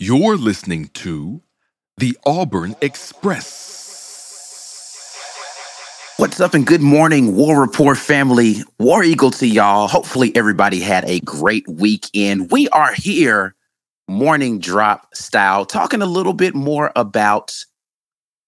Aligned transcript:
You're 0.00 0.36
listening 0.36 0.90
to 0.94 1.42
the 1.96 2.16
Auburn 2.24 2.76
Express. 2.80 3.66
What's 6.18 6.38
up 6.38 6.54
and 6.54 6.64
good 6.64 6.82
morning, 6.82 7.34
War 7.34 7.62
Rapport 7.62 7.96
family. 7.96 8.62
War 8.78 9.02
Eagle 9.02 9.32
to 9.32 9.46
y'all. 9.48 9.88
Hopefully, 9.88 10.30
everybody 10.36 10.78
had 10.78 11.04
a 11.10 11.18
great 11.22 11.66
weekend. 11.66 12.52
We 12.52 12.68
are 12.68 12.92
here, 12.94 13.56
morning 14.06 14.60
drop 14.60 15.16
style, 15.16 15.66
talking 15.66 16.00
a 16.00 16.06
little 16.06 16.32
bit 16.32 16.54
more 16.54 16.92
about 16.94 17.56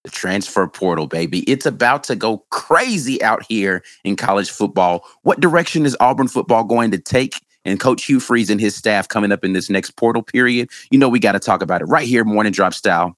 the 0.05 0.11
transfer 0.11 0.69
portal, 0.69 1.09
baby. 1.09 1.41
It's 1.51 1.67
about 1.67 2.05
to 2.05 2.15
go 2.15 2.45
crazy 2.51 3.21
out 3.25 3.45
here 3.49 3.83
in 4.05 4.15
college 4.15 4.51
football. 4.51 5.05
What 5.23 5.41
direction 5.41 5.85
is 5.85 5.97
Auburn 5.99 6.29
football 6.29 6.63
going 6.63 6.93
to 6.93 6.99
take? 6.99 7.41
And 7.65 7.79
Coach 7.79 8.07
Hugh 8.07 8.21
Freeze 8.21 8.51
and 8.51 8.61
his 8.61 8.75
staff 8.75 9.09
coming 9.09 9.33
up 9.33 9.45
in 9.45 9.53
this 9.53 9.69
next 9.69 9.93
portal 9.93 10.23
period. 10.23 10.71
You 10.91 10.99
know, 10.99 11.09
we 11.09 11.19
got 11.19 11.33
to 11.33 11.39
talk 11.39 11.63
about 11.63 11.83
it 11.83 11.87
right 11.87 12.07
here, 12.07 12.25
morning 12.25 12.53
drop 12.53 12.75
style. 12.75 13.17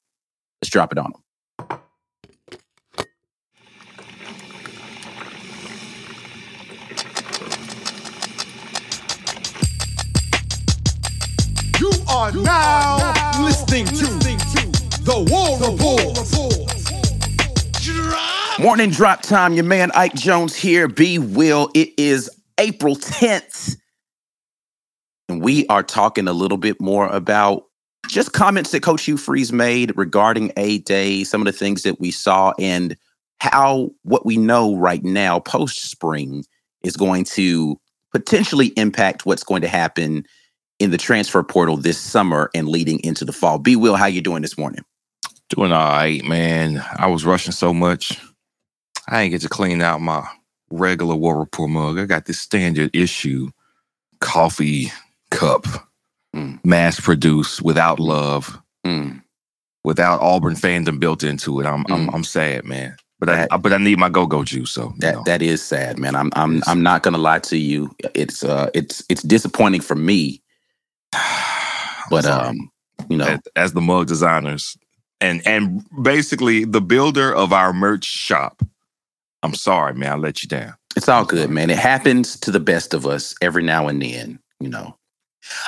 Let's 0.60 0.70
drop 0.70 0.92
it 0.92 0.98
on 0.98 1.12
them. 1.12 1.22
You 11.80 11.92
are 12.08 12.32
now, 12.32 13.42
listening, 13.42 13.86
to, 13.86 14.06
the 15.04 15.18
War 15.30 15.58
Rapport. 15.58 16.12
Morning 18.62 18.90
drop 18.90 19.22
time. 19.22 19.54
Your 19.54 19.64
man 19.64 19.90
Ike 19.92 20.14
Jones 20.14 20.54
here. 20.54 20.86
B 20.86 21.18
Wil. 21.18 21.70
It 21.74 21.90
is 21.98 22.30
April 22.58 22.94
10th. 22.94 23.76
We 25.40 25.66
are 25.66 25.82
talking 25.82 26.28
a 26.28 26.32
little 26.32 26.58
bit 26.58 26.80
more 26.80 27.06
about 27.08 27.64
just 28.08 28.32
comments 28.32 28.70
that 28.72 28.82
Coach 28.82 29.04
Hugh 29.04 29.16
Freeze 29.16 29.52
made 29.52 29.96
regarding 29.96 30.52
A 30.56 30.78
Day, 30.78 31.24
some 31.24 31.40
of 31.40 31.44
the 31.46 31.52
things 31.52 31.82
that 31.82 32.00
we 32.00 32.10
saw, 32.10 32.52
and 32.58 32.96
how 33.40 33.90
what 34.02 34.26
we 34.26 34.36
know 34.36 34.76
right 34.76 35.02
now, 35.02 35.38
post 35.38 35.90
spring, 35.90 36.44
is 36.82 36.96
going 36.96 37.24
to 37.24 37.78
potentially 38.12 38.68
impact 38.76 39.24
what's 39.24 39.44
going 39.44 39.62
to 39.62 39.68
happen 39.68 40.26
in 40.78 40.90
the 40.90 40.98
transfer 40.98 41.42
portal 41.42 41.76
this 41.76 41.98
summer 41.98 42.50
and 42.54 42.68
leading 42.68 42.98
into 43.04 43.24
the 43.24 43.32
fall. 43.32 43.58
B 43.58 43.76
Wil, 43.76 43.96
how 43.96 44.06
you 44.06 44.20
doing 44.20 44.42
this 44.42 44.58
morning? 44.58 44.84
Doing 45.48 45.72
all 45.72 45.92
right, 45.92 46.24
man. 46.24 46.84
I 46.96 47.06
was 47.06 47.24
rushing 47.24 47.52
so 47.52 47.72
much. 47.72 48.18
I 49.08 49.22
ain't 49.22 49.32
get 49.32 49.42
to 49.42 49.48
clean 49.48 49.80
out 49.82 50.00
my 50.00 50.26
regular 50.70 51.14
War 51.14 51.38
Rapport 51.38 51.68
mug. 51.68 51.98
I 51.98 52.04
got 52.04 52.24
this 52.24 52.40
standard 52.40 52.90
issue 52.94 53.50
coffee 54.20 54.92
cup, 55.32 55.66
Mm. 56.36 56.60
mass 56.64 56.98
produced 57.00 57.60
without 57.62 57.98
love, 58.00 58.58
Mm. 58.86 59.22
without 59.84 60.20
Auburn 60.22 60.54
fandom 60.54 60.98
built 61.00 61.22
into 61.24 61.60
it. 61.60 61.66
I'm 61.66 61.84
I'm, 61.90 62.06
Mm. 62.08 62.14
I'm 62.14 62.24
sad, 62.24 62.64
man. 62.64 62.96
But 63.18 63.28
I, 63.28 63.36
That- 63.36 63.52
I 63.52 63.56
but 63.58 63.72
I 63.72 63.76
need 63.78 63.98
my 63.98 64.08
go 64.08 64.26
go 64.26 64.42
juice. 64.44 64.72
So 64.72 64.94
That 64.98 65.14
know. 65.14 65.22
that 65.26 65.42
is 65.42 65.62
sad, 65.62 65.98
man. 65.98 66.14
I'm 66.16 66.30
I'm 66.34 66.62
I'm 66.66 66.82
not 66.82 67.02
gonna 67.02 67.18
lie 67.18 67.38
to 67.40 67.56
you. 67.56 67.94
It's 68.14 68.42
uh 68.44 68.70
it's 68.74 69.02
it's 69.08 69.22
disappointing 69.22 69.80
for 69.82 69.94
me, 69.94 70.42
but 72.10 72.24
um 72.26 72.70
you 73.08 73.16
know 73.16 73.26
as, 73.26 73.40
as 73.56 73.72
the 73.72 73.80
mug 73.80 74.06
designers 74.08 74.76
and 75.20 75.40
and 75.46 75.84
basically 76.02 76.64
the 76.64 76.80
builder 76.80 77.32
of 77.34 77.52
our 77.52 77.72
merch 77.72 78.04
shop. 78.04 78.62
I'm 79.44 79.54
sorry, 79.54 79.94
man. 79.94 80.12
I 80.12 80.16
let 80.16 80.42
you 80.42 80.48
down. 80.48 80.74
it's 80.96 81.08
all 81.08 81.24
good, 81.24 81.50
man. 81.50 81.68
It 81.70 81.78
happens 81.78 82.38
to 82.40 82.50
the 82.52 82.60
best 82.60 82.94
of 82.94 83.06
us 83.06 83.34
every 83.42 83.62
now 83.62 83.88
and 83.88 84.00
then, 84.00 84.38
you 84.60 84.68
know. 84.68 84.96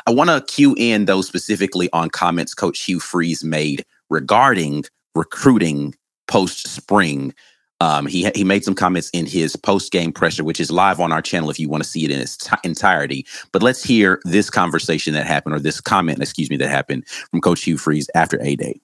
I 0.06 0.12
want 0.12 0.30
to 0.30 0.40
cue 0.52 0.74
in 0.78 1.04
those 1.04 1.26
specifically 1.26 1.88
on 1.92 2.10
comments 2.10 2.54
Coach 2.54 2.82
Hugh 2.82 3.00
Freeze 3.00 3.44
made 3.44 3.84
regarding 4.10 4.84
recruiting 5.14 5.94
post 6.26 6.68
spring. 6.68 7.34
Um, 7.80 8.06
he 8.06 8.30
he 8.34 8.44
made 8.44 8.64
some 8.64 8.74
comments 8.74 9.10
in 9.12 9.26
his 9.26 9.56
post 9.56 9.92
game 9.92 10.12
pressure, 10.12 10.44
which 10.44 10.60
is 10.60 10.70
live 10.70 11.00
on 11.00 11.12
our 11.12 11.20
channel 11.20 11.50
if 11.50 11.58
you 11.58 11.68
want 11.68 11.82
to 11.82 11.88
see 11.88 12.04
it 12.04 12.10
in 12.10 12.20
its 12.20 12.36
ti- 12.36 12.56
entirety. 12.62 13.26
But 13.52 13.62
let's 13.62 13.82
hear 13.82 14.20
this 14.24 14.48
conversation 14.48 15.12
that 15.14 15.26
happened, 15.26 15.56
or 15.56 15.60
this 15.60 15.80
comment, 15.80 16.22
excuse 16.22 16.50
me, 16.50 16.56
that 16.58 16.68
happened 16.68 17.06
from 17.08 17.40
Coach 17.40 17.64
Hugh 17.64 17.76
Freeze 17.76 18.08
after 18.14 18.40
A 18.42 18.56
Day. 18.56 18.80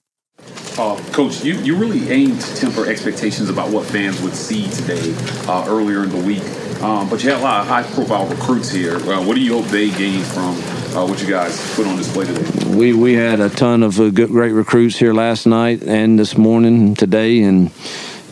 Uh, 0.77 0.95
Coach, 1.11 1.43
you, 1.43 1.55
you 1.55 1.75
really 1.75 2.09
aimed 2.09 2.39
to 2.39 2.55
temper 2.55 2.85
expectations 2.87 3.49
about 3.49 3.71
what 3.71 3.85
fans 3.85 4.21
would 4.21 4.33
see 4.33 4.69
today 4.69 5.13
uh, 5.47 5.65
earlier 5.67 6.03
in 6.03 6.09
the 6.09 6.25
week. 6.25 6.43
Um, 6.81 7.09
but 7.09 7.23
you 7.23 7.29
had 7.29 7.39
a 7.39 7.43
lot 7.43 7.61
of 7.61 7.67
high 7.67 7.83
profile 7.83 8.27
recruits 8.27 8.71
here. 8.71 8.95
Uh, 8.95 9.23
what 9.23 9.35
do 9.35 9.41
you 9.41 9.53
hope 9.53 9.65
they 9.65 9.91
gain 9.91 10.23
from 10.23 10.55
uh, 10.95 11.05
what 11.05 11.21
you 11.21 11.27
guys 11.27 11.75
put 11.75 11.85
on 11.85 11.97
display 11.97 12.25
today? 12.25 12.75
We 12.75 12.93
we 12.93 13.13
had 13.13 13.39
a 13.39 13.49
ton 13.49 13.83
of 13.83 13.99
uh, 13.99 14.09
good, 14.09 14.29
great 14.29 14.53
recruits 14.53 14.97
here 14.97 15.13
last 15.13 15.45
night 15.45 15.83
and 15.83 16.17
this 16.17 16.37
morning 16.37 16.95
today, 16.95 17.43
and 17.43 17.71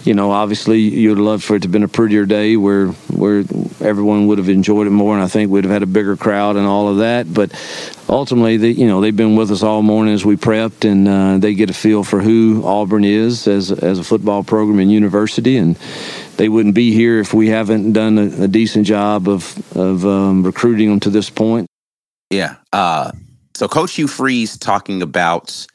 you 0.10 0.16
know, 0.16 0.32
obviously, 0.32 0.80
you'd 0.80 1.20
love 1.20 1.44
for 1.44 1.56
it 1.56 1.60
to 1.60 1.66
have 1.68 1.72
been 1.72 1.84
a 1.84 1.88
prettier 1.88 2.26
day 2.26 2.58
where 2.58 2.88
where 3.14 3.44
everyone 3.80 4.26
would 4.26 4.40
have 4.40 4.50
enjoyed 4.50 4.88
it 4.88 4.90
more, 4.90 5.14
and 5.14 5.24
I 5.24 5.28
think 5.28 5.52
we'd 5.52 5.66
have 5.66 5.72
had 5.72 5.84
a 5.84 5.86
bigger 5.86 6.18
crowd 6.18 6.56
and 6.56 6.66
all 6.66 6.88
of 6.88 6.98
that. 6.98 7.32
But 7.32 7.52
ultimately, 8.10 8.58
they, 8.58 8.72
you 8.72 8.88
know, 8.88 9.02
they've 9.02 9.16
been 9.16 9.36
with 9.36 9.52
us 9.52 9.62
all 9.62 9.84
morning 9.84 10.16
as 10.16 10.26
we 10.26 10.36
prepped, 10.36 10.84
and 10.84 11.08
uh, 11.08 11.38
they 11.38 11.54
get 11.54 11.70
a 11.70 11.76
feel 11.76 12.04
for 12.04 12.22
who 12.22 12.64
Auburn 12.66 13.04
is 13.04 13.48
as 13.48 13.72
as 13.72 14.00
a 14.00 14.04
football 14.04 14.44
program 14.44 14.80
and 14.80 14.92
university, 14.92 15.58
and 15.58 15.76
they 16.38 16.50
wouldn't 16.50 16.74
be 16.74 16.92
here 16.92 17.20
if 17.20 17.32
we 17.32 17.50
haven't 17.50 17.94
done 17.94 18.18
a, 18.18 18.46
a 18.46 18.48
decent 18.48 18.88
job 18.88 19.30
of 19.30 19.78
of 19.78 20.08
um, 20.08 20.42
recruiting 20.42 20.90
them 20.90 21.00
to 21.02 21.12
this 21.12 21.30
point. 21.30 21.68
Yeah. 22.32 22.56
Uh, 22.74 23.12
so 23.54 23.68
Coach 23.68 23.94
Hugh 23.94 24.08
Freeze 24.08 24.58
talking 24.58 25.04
about 25.04 25.68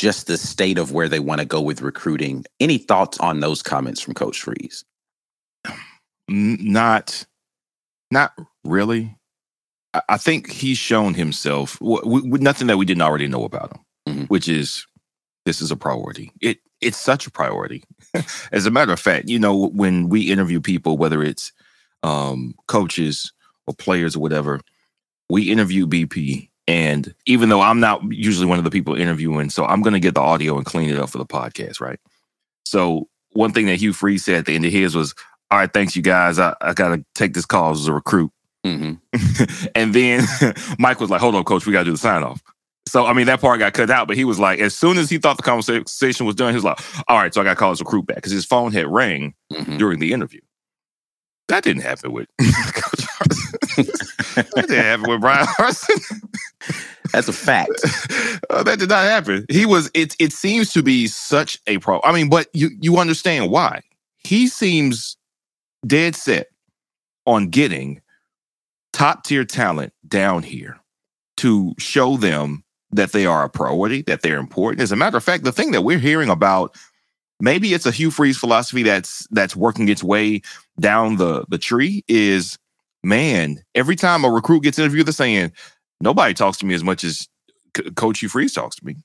just 0.00 0.26
the 0.28 0.38
state 0.38 0.78
of 0.78 0.92
where 0.92 1.08
they 1.10 1.20
want 1.20 1.40
to 1.40 1.46
go 1.46 1.60
with 1.60 1.82
recruiting. 1.82 2.46
Any 2.60 2.78
thoughts 2.78 3.18
on 3.20 3.40
those 3.40 3.62
comments 3.62 4.00
from 4.00 4.14
Coach 4.14 4.40
Freeze? 4.42 4.84
Not 6.28 7.26
not 8.12 8.32
really 8.64 9.16
I- 9.94 10.02
i 10.10 10.18
think 10.18 10.50
he's 10.50 10.78
shown 10.78 11.14
himself 11.14 11.78
w- 11.80 12.02
w- 12.02 12.30
with 12.30 12.42
nothing 12.42 12.68
that 12.68 12.78
we 12.78 12.86
didn't 12.86 13.02
already 13.02 13.28
know 13.28 13.44
about 13.44 13.72
him 13.72 13.82
Mhm. 14.08 14.28
which 14.30 14.48
is 14.48 14.86
this 15.46 15.62
is 15.62 15.72
a 15.72 15.76
priority 15.76 16.32
it 16.42 16.60
it's 16.82 16.98
such 16.98 17.26
a 17.26 17.32
priority 17.32 17.84
as 18.52 18.66
a 18.66 18.72
matter 18.72 18.92
of 18.92 19.00
fact 19.00 19.28
you 19.28 19.38
know 19.40 19.68
when 19.70 20.10
we 20.10 20.22
interview 20.32 20.60
people 20.60 20.98
whether 20.98 21.22
it's 21.22 21.52
um 22.04 22.54
coaches 22.68 23.32
or 23.68 23.74
players 23.74 24.16
or 24.16 24.20
whatever 24.20 24.60
we 25.30 25.50
interview 25.52 25.86
bp 25.86 26.49
and 26.70 27.14
even 27.26 27.48
though 27.48 27.60
i'm 27.60 27.80
not 27.80 28.00
usually 28.12 28.46
one 28.46 28.58
of 28.58 28.64
the 28.64 28.70
people 28.70 28.94
interviewing 28.94 29.50
so 29.50 29.64
i'm 29.64 29.82
going 29.82 29.92
to 29.94 30.00
get 30.00 30.14
the 30.14 30.20
audio 30.20 30.56
and 30.56 30.66
clean 30.66 30.88
it 30.88 30.98
up 30.98 31.10
for 31.10 31.18
the 31.18 31.26
podcast 31.26 31.80
right 31.80 31.98
so 32.64 33.08
one 33.32 33.52
thing 33.52 33.66
that 33.66 33.76
hugh 33.76 33.92
freeze 33.92 34.24
said 34.24 34.36
at 34.36 34.46
the 34.46 34.54
end 34.54 34.64
of 34.64 34.72
his 34.72 34.94
was 34.94 35.14
all 35.50 35.58
right, 35.58 35.72
thanks 35.72 35.96
you 35.96 36.02
guys. 36.02 36.38
I, 36.38 36.54
I 36.60 36.72
gotta 36.74 37.04
take 37.14 37.34
this 37.34 37.46
call 37.46 37.72
as 37.72 37.86
a 37.86 37.92
recruit. 37.92 38.30
hmm 38.64 38.92
and 39.74 39.92
then 39.94 40.24
Mike 40.78 41.00
was 41.00 41.10
like, 41.10 41.20
hold 41.20 41.34
on, 41.34 41.44
coach, 41.44 41.66
we 41.66 41.72
gotta 41.72 41.86
do 41.86 41.92
the 41.92 41.98
sign 41.98 42.22
off. 42.22 42.40
So 42.86 43.06
I 43.06 43.12
mean 43.12 43.26
that 43.26 43.40
part 43.40 43.58
got 43.58 43.72
cut 43.72 43.90
out, 43.90 44.06
but 44.06 44.16
he 44.16 44.24
was 44.24 44.38
like, 44.38 44.60
as 44.60 44.78
soon 44.78 44.96
as 44.98 45.10
he 45.10 45.18
thought 45.18 45.36
the 45.36 45.42
conversation 45.42 46.26
was 46.26 46.36
done, 46.36 46.50
he 46.50 46.56
was 46.56 46.64
like, 46.64 46.78
all 47.08 47.18
right, 47.18 47.34
so 47.34 47.40
I 47.40 47.44
gotta 47.44 47.56
call 47.56 47.70
his 47.70 47.80
recruit 47.80 48.06
back 48.06 48.16
because 48.16 48.32
his 48.32 48.46
phone 48.46 48.72
had 48.72 48.86
rang 48.86 49.34
hmm 49.52 49.76
during 49.76 49.98
the 49.98 50.12
interview. 50.12 50.40
That 51.48 51.64
didn't 51.64 51.82
happen 51.82 52.12
with. 52.12 52.28
that 54.34 54.50
didn't 54.54 54.84
happen 54.84 55.10
with 55.10 55.20
Bryan 55.20 55.46
Harsin. 55.58 56.22
That's 57.12 57.28
a 57.28 57.32
fact. 57.32 57.70
Uh, 58.48 58.64
that 58.64 58.80
did 58.80 58.88
not 58.88 59.04
happen. 59.04 59.46
He 59.48 59.64
was. 59.64 59.92
It. 59.94 60.16
It 60.18 60.32
seems 60.32 60.72
to 60.72 60.82
be 60.82 61.06
such 61.06 61.56
a 61.68 61.78
problem. 61.78 62.02
I 62.10 62.16
mean, 62.16 62.28
but 62.28 62.48
you 62.52 62.70
you 62.80 62.96
understand 62.96 63.48
why 63.48 63.82
he 64.24 64.48
seems 64.48 65.16
dead 65.86 66.16
set 66.16 66.48
on 67.26 67.48
getting 67.48 68.00
top 68.92 69.22
tier 69.22 69.44
talent 69.44 69.92
down 70.08 70.42
here 70.42 70.80
to 71.36 71.74
show 71.78 72.16
them 72.16 72.64
that 72.92 73.12
they 73.12 73.24
are 73.24 73.44
a 73.44 73.50
priority, 73.50 74.02
that 74.02 74.22
they're 74.22 74.38
important. 74.38 74.82
As 74.82 74.92
a 74.92 74.96
matter 74.96 75.16
of 75.16 75.24
fact, 75.24 75.44
the 75.44 75.52
thing 75.52 75.70
that 75.72 75.82
we're 75.82 75.98
hearing 75.98 76.28
about, 76.28 76.76
maybe 77.40 77.72
it's 77.72 77.86
a 77.86 77.92
Hugh 77.92 78.10
Freeze 78.10 78.36
philosophy 78.36 78.82
that's 78.82 79.28
that's 79.30 79.54
working 79.54 79.88
its 79.88 80.02
way 80.02 80.42
down 80.80 81.16
the 81.16 81.44
the 81.48 81.58
tree. 81.58 82.04
Is 82.08 82.58
man, 83.02 83.62
every 83.74 83.96
time 83.96 84.24
a 84.24 84.30
recruit 84.30 84.62
gets 84.62 84.78
interviewed, 84.78 85.06
they're 85.06 85.12
saying 85.12 85.52
nobody 86.00 86.34
talks 86.34 86.58
to 86.58 86.66
me 86.66 86.74
as 86.74 86.84
much 86.84 87.04
as 87.04 87.28
C- 87.76 87.90
Coach 87.92 88.20
Hugh 88.20 88.28
Freeze 88.28 88.52
talks 88.52 88.76
to 88.76 88.84
me. 88.84 88.96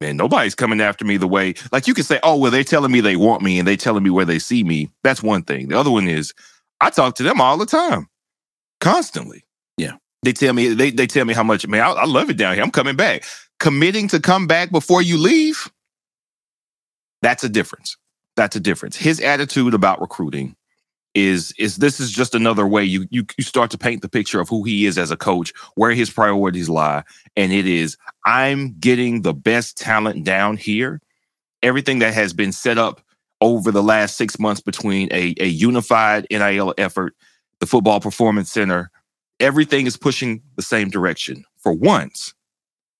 Man, 0.00 0.16
nobody's 0.16 0.54
coming 0.54 0.80
after 0.80 1.04
me 1.04 1.18
the 1.18 1.28
way 1.28 1.54
like 1.72 1.86
you 1.86 1.92
can 1.94 2.04
say, 2.04 2.18
oh 2.22 2.36
well, 2.36 2.50
they're 2.50 2.64
telling 2.64 2.90
me 2.90 3.00
they 3.00 3.16
want 3.16 3.42
me 3.42 3.58
and 3.58 3.68
they 3.68 3.76
telling 3.76 4.02
me 4.02 4.10
where 4.10 4.24
they 4.24 4.38
see 4.38 4.64
me. 4.64 4.90
That's 5.04 5.22
one 5.22 5.42
thing. 5.42 5.68
The 5.68 5.78
other 5.78 5.90
one 5.90 6.08
is 6.08 6.32
I 6.80 6.90
talk 6.90 7.16
to 7.16 7.22
them 7.22 7.40
all 7.40 7.58
the 7.58 7.66
time, 7.66 8.08
constantly. 8.80 9.44
Yeah. 9.76 9.96
They 10.22 10.32
tell 10.32 10.54
me 10.54 10.68
they 10.68 10.90
they 10.90 11.06
tell 11.06 11.26
me 11.26 11.34
how 11.34 11.42
much 11.42 11.66
man 11.66 11.82
I, 11.82 11.90
I 11.90 12.04
love 12.06 12.30
it 12.30 12.38
down 12.38 12.54
here. 12.54 12.62
I'm 12.62 12.70
coming 12.70 12.96
back. 12.96 13.24
Committing 13.58 14.08
to 14.08 14.20
come 14.20 14.46
back 14.46 14.70
before 14.70 15.02
you 15.02 15.18
leave. 15.18 15.70
That's 17.20 17.44
a 17.44 17.48
difference. 17.50 17.96
That's 18.36 18.56
a 18.56 18.60
difference. 18.60 18.96
His 18.96 19.20
attitude 19.20 19.74
about 19.74 20.00
recruiting 20.00 20.56
is 21.14 21.52
is 21.58 21.76
this 21.76 21.98
is 21.98 22.12
just 22.12 22.34
another 22.34 22.66
way 22.66 22.84
you 22.84 23.06
you 23.10 23.24
you 23.36 23.44
start 23.44 23.70
to 23.72 23.78
paint 23.78 24.02
the 24.02 24.08
picture 24.08 24.40
of 24.40 24.48
who 24.48 24.62
he 24.64 24.86
is 24.86 24.96
as 24.96 25.10
a 25.10 25.16
coach, 25.16 25.52
where 25.74 25.92
his 25.92 26.10
priorities 26.10 26.68
lie, 26.68 27.02
and 27.36 27.52
it 27.52 27.66
is 27.66 27.96
I'm 28.24 28.76
getting 28.78 29.22
the 29.22 29.34
best 29.34 29.76
talent 29.76 30.24
down 30.24 30.56
here. 30.56 31.00
Everything 31.62 31.98
that 31.98 32.14
has 32.14 32.32
been 32.32 32.52
set 32.52 32.78
up 32.78 33.00
over 33.40 33.70
the 33.70 33.82
last 33.82 34.16
six 34.16 34.38
months 34.38 34.60
between 34.60 35.08
a, 35.12 35.34
a 35.40 35.46
unified 35.46 36.26
NIL 36.30 36.74
effort, 36.78 37.14
the 37.58 37.66
Football 37.66 38.00
Performance 38.00 38.50
Center, 38.50 38.90
everything 39.40 39.86
is 39.86 39.96
pushing 39.96 40.42
the 40.56 40.62
same 40.62 40.90
direction 40.90 41.44
for 41.58 41.72
once. 41.72 42.34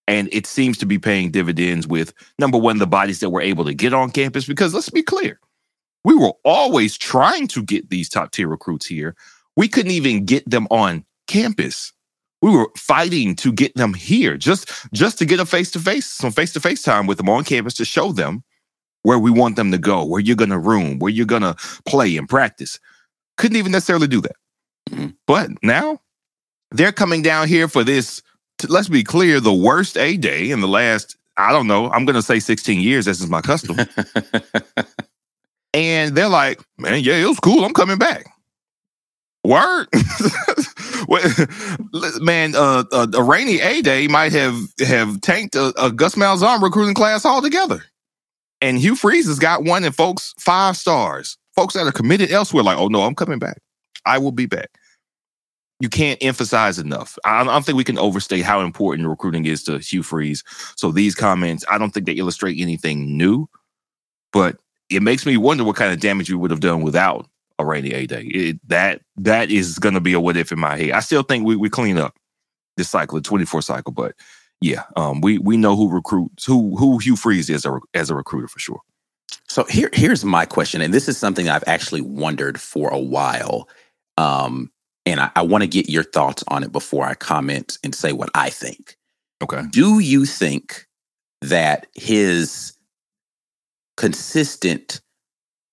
And 0.09 0.29
it 0.33 0.47
seems 0.47 0.77
to 0.79 0.87
be 0.87 0.99
paying 0.99 1.31
dividends 1.31 1.87
with 1.87 2.13
number 2.39 2.59
one, 2.59 2.79
the 2.79 2.87
bodies 2.87 3.21
that 3.21 3.31
were 3.31 3.43
able 3.43 3.65
to 3.65 3.75
get 3.75 3.95
on 3.95 4.11
campus. 4.11 4.47
Because 4.47 4.75
let's 4.75 4.91
be 4.91 5.03
clear, 5.03 5.39
we 6.05 6.15
were 6.15 6.33
always 6.45 6.97
trying 6.97 7.47
to 7.49 7.63
get 7.63 7.91
these 7.91 8.09
top 8.09 8.31
tier 8.31 8.49
recruits 8.49 8.87
here. 8.87 9.15
We 9.57 9.69
couldn't 9.69 9.93
even 9.93 10.25
get 10.25 10.49
them 10.49 10.67
on 10.71 11.05
campus. 11.27 11.93
We 12.43 12.51
were 12.51 12.71
fighting 12.77 13.37
to 13.37 13.53
get 13.53 13.75
them 13.75 13.93
here 13.93 14.39
just, 14.39 14.71
just 14.95 15.19
to 15.19 15.27
get 15.27 15.41
a 15.41 15.47
face 15.47 15.71
to 15.73 15.79
face, 15.79 16.07
some 16.07 16.33
face 16.33 16.53
to 16.55 16.61
face 16.61 16.83
time 16.83 17.07
with 17.07 17.19
them 17.19 17.29
on 17.29 17.45
campus 17.45 17.75
to 17.75 17.85
show 17.85 18.13
them 18.13 18.43
where 19.03 19.19
we 19.19 19.31
want 19.31 19.57
them 19.57 19.71
to 19.73 19.79
go, 19.79 20.05
where 20.05 20.21
you're 20.21 20.37
going 20.37 20.51
to 20.51 20.59
room, 20.59 20.99
where 20.99 21.13
you're 21.13 21.27
going 21.27 21.43
to 21.43 21.55
play 21.87 22.17
and 22.17 22.29
practice. 22.29 22.79
Couldn't 23.37 23.57
even 23.57 23.73
necessarily 23.73 24.07
do 24.07 24.21
that. 24.23 24.37
Mm-hmm. 24.91 25.09
But 25.27 25.51
now 25.63 26.01
they're 26.71 26.93
coming 26.93 27.23
down 27.23 27.49
here 27.49 27.69
for 27.69 27.85
this, 27.85 28.23
let's 28.69 28.89
be 28.89 29.03
clear, 29.03 29.41
the 29.41 29.53
worst 29.53 29.99
A 29.99 30.17
day 30.17 30.51
in 30.51 30.61
the 30.61 30.69
last, 30.69 31.17
I 31.37 31.53
don't 31.53 31.67
know, 31.67 31.91
I'm 31.91 32.05
going 32.05 32.17
to 32.17 32.23
say 32.23 32.39
16 32.39 32.81
years. 32.81 33.05
This 33.05 33.21
is 33.21 33.29
my 33.29 33.41
custom. 33.41 33.77
and 35.75 36.17
they're 36.17 36.29
like, 36.29 36.61
man, 36.79 37.03
yeah, 37.03 37.17
it 37.17 37.27
was 37.27 37.41
cool. 37.41 37.65
I'm 37.65 37.75
coming 37.75 37.99
back. 37.99 38.27
Word, 39.43 39.89
man. 42.21 42.55
Uh, 42.55 42.85
uh, 42.93 43.07
a 43.15 43.23
rainy 43.23 43.59
A 43.61 43.81
day 43.81 44.07
might 44.07 44.33
have 44.33 44.55
have 44.87 45.19
tanked 45.23 45.55
a, 45.55 45.73
a 45.83 45.91
Gus 45.91 46.15
Malzahn 46.15 46.61
recruiting 46.61 46.95
class 46.95 47.25
altogether. 47.25 47.83
And 48.61 48.79
Hugh 48.79 48.95
Freeze 48.95 49.27
has 49.27 49.39
got 49.39 49.65
one, 49.65 49.85
and 49.85 49.97
folks 49.97 50.35
five 50.39 50.77
stars. 50.77 51.39
Folks 51.57 51.73
that 51.75 51.87
are 51.87 51.93
committed 51.93 52.31
elsewhere, 52.31 52.63
like, 52.63 52.77
oh 52.77 52.89
no, 52.89 53.03
I'm 53.03 53.15
coming 53.15 53.39
back. 53.39 53.59
I 54.05 54.19
will 54.19 54.33
be 54.33 54.45
back. 54.45 54.69
You 55.81 55.89
can't 55.89 56.23
emphasize 56.23 56.79
enough. 56.79 57.19
I 57.25 57.43
don't 57.43 57.65
think 57.65 57.79
we 57.79 57.85
can 57.85 57.99
overstate 57.99 58.43
how 58.43 58.61
important 58.61 59.09
recruiting 59.09 59.47
is 59.47 59.65
to 59.65 59.79
Hugh 59.79 60.03
Freeze. 60.03 60.45
So 60.77 60.93
these 60.93 61.15
comments, 61.15 61.65
I 61.71 61.79
don't 61.79 61.93
think 61.93 62.05
they 62.05 62.13
illustrate 62.13 62.61
anything 62.61 63.17
new, 63.17 63.49
but 64.33 64.59
it 64.91 65.03
makes 65.03 65.25
me 65.25 65.37
wonder 65.37 65.65
what 65.65 65.77
kind 65.77 65.93
of 65.93 66.01
damage 66.01 66.31
we 66.31 66.37
would 66.37 66.51
have 66.51 66.61
done 66.61 66.83
without 66.83 67.27
a 67.59 67.65
rainy 67.65 67.93
A 67.93 68.07
day. 68.07 68.23
It, 68.23 68.69
that 68.69 69.03
that 69.17 69.51
is 69.51 69.79
going 69.79 69.95
to 69.95 70.01
be 70.01 70.13
a 70.13 70.21
what 70.21 70.37
if 70.37 70.53
in 70.53 70.59
my 70.59 70.77
head. 70.77 70.91
I 70.93 71.01
still 71.01 71.23
think 71.23 71.47
we 71.47 71.57
we 71.57 71.71
clean 71.71 71.99
up 71.99 72.17
this 72.77 72.91
cycle, 72.91 73.19
the 73.19 73.23
24 73.23 73.63
cycle, 73.63 73.93
but 73.93 74.15
yeah, 74.61 74.85
um, 74.97 75.21
we 75.21 75.39
we 75.39 75.57
know 75.57 75.77
who 75.77 75.91
recruits 75.91 76.45
who 76.45 76.77
who 76.77 76.99
Hugh 76.99 77.17
Freeze 77.17 77.49
is 77.49 77.65
a, 77.65 77.79
as 77.95 78.11
a 78.11 78.15
recruiter 78.15 78.49
for 78.49 78.59
sure. 78.59 78.81
So 79.49 79.65
here 79.65 79.91
here's 79.93 80.25
my 80.25 80.45
question, 80.45 80.81
and 80.81 80.93
this 80.93 81.09
is 81.09 81.17
something 81.17 81.49
I've 81.49 81.65
actually 81.67 82.03
wondered 82.03 82.61
for 82.61 82.91
a 82.91 82.99
while, 82.99 83.69
um, 84.17 84.71
and 85.07 85.21
I, 85.21 85.31
I 85.37 85.43
want 85.43 85.63
to 85.63 85.69
get 85.69 85.89
your 85.89 86.05
thoughts 86.05 86.45
on 86.49 86.63
it 86.63 86.73
before 86.73 87.07
I 87.07 87.15
comment 87.15 87.79
and 87.83 87.95
say 87.95 88.13
what 88.13 88.31
I 88.35 88.51
think. 88.51 88.97
Okay. 89.43 89.63
Do 89.71 89.99
you 89.99 90.27
think 90.27 90.87
that 91.41 91.87
his 91.95 92.75
consistent 94.01 95.03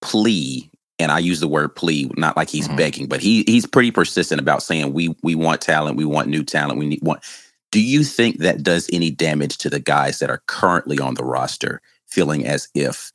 plea 0.02 0.70
and 1.00 1.14
I 1.14 1.20
use 1.20 1.40
the 1.40 1.48
word 1.48 1.76
plea, 1.76 2.12
not 2.18 2.36
like 2.36 2.50
he's 2.50 2.68
mm-hmm. 2.68 2.76
begging, 2.76 3.08
but 3.08 3.22
he 3.22 3.46
he's 3.48 3.66
pretty 3.66 3.90
persistent 3.90 4.42
about 4.42 4.62
saying 4.62 4.92
we 4.92 5.16
we 5.24 5.34
want 5.34 5.62
talent, 5.62 5.96
we 5.96 6.04
want 6.04 6.28
new 6.28 6.44
talent, 6.44 6.78
we 6.78 6.88
need 6.88 7.00
want 7.02 7.24
do 7.72 7.82
you 7.82 8.04
think 8.04 8.40
that 8.40 8.64
does 8.64 8.90
any 8.92 9.12
damage 9.12 9.58
to 9.60 9.70
the 9.70 9.80
guys 9.80 10.20
that 10.20 10.30
are 10.30 10.42
currently 10.48 11.00
on 11.00 11.14
the 11.14 11.24
roster 11.24 11.82
feeling 12.06 12.46
as 12.46 12.68
if, 12.76 13.14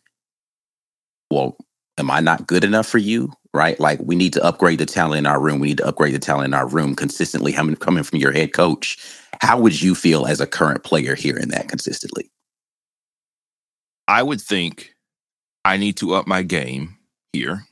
well, 1.31 1.59
am 1.99 2.11
I 2.11 2.21
not 2.21 2.47
good 2.47 2.65
enough 2.65 2.87
for 2.87 2.99
you? 2.99 3.33
Right? 3.53 3.79
Like 3.79 4.01
we 4.03 4.15
need 4.15 4.33
to 4.33 4.45
upgrade 4.45 4.79
the 4.79 4.87
talent 4.87 5.19
in 5.19 5.27
our 5.27 5.41
room. 5.41 5.61
We 5.61 5.69
need 5.69 5.79
to 5.79 5.87
upgrade 5.87 6.15
the 6.15 6.19
talent 6.19 6.47
in 6.47 6.55
our 6.55 6.67
room 6.67 6.95
consistently 6.95 7.53
coming 7.53 7.77
from 7.77 8.19
your 8.19 8.33
head 8.33 8.55
coach. 8.55 8.97
How 9.43 9.61
would 9.61 9.83
you 9.83 9.95
feel 9.95 10.25
as 10.25 10.41
a 10.41 10.47
current 10.47 10.85
player 10.85 11.15
hearing 11.15 11.49
that 11.49 11.69
consistently? 11.69 12.31
I 14.09 14.23
would 14.23 14.41
think 14.41 14.95
I 15.65 15.77
need 15.77 15.97
to 15.99 16.15
up 16.15 16.27
my 16.27 16.43
game 16.43 16.97
here 17.33 17.63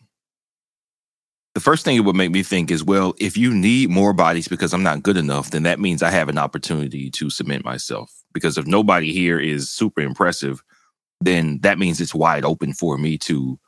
the 1.55 1.61
first 1.61 1.85
thing 1.85 1.97
it 1.97 2.01
would 2.01 2.17
make 2.17 2.31
me 2.31 2.43
think 2.43 2.71
is, 2.71 2.85
well, 2.85 3.15
if 3.19 3.37
you 3.37 3.53
need 3.53 3.91
more 3.91 4.13
bodies 4.13 4.47
because 4.47 4.73
I'm 4.73 4.83
not 4.83 5.03
good 5.03 5.17
enough, 5.17 5.51
then 5.51 5.65
that 5.65 5.81
means 5.81 6.03
I 6.03 6.11
have 6.11 6.29
an 6.29 6.39
opportunity 6.39 7.11
to 7.11 7.31
cement 7.31 7.65
myself. 7.65 8.13
Because 8.33 8.57
if 8.57 8.67
nobody 8.67 9.13
here 9.13 9.41
is 9.41 9.69
super 9.69 10.01
impressive, 10.01 10.63
then 11.21 11.59
that 11.63 11.79
means 11.79 12.01
it's 12.01 12.15
wide 12.15 12.45
open 12.45 12.73
for 12.73 12.97
me 12.97 13.19
to 13.19 13.59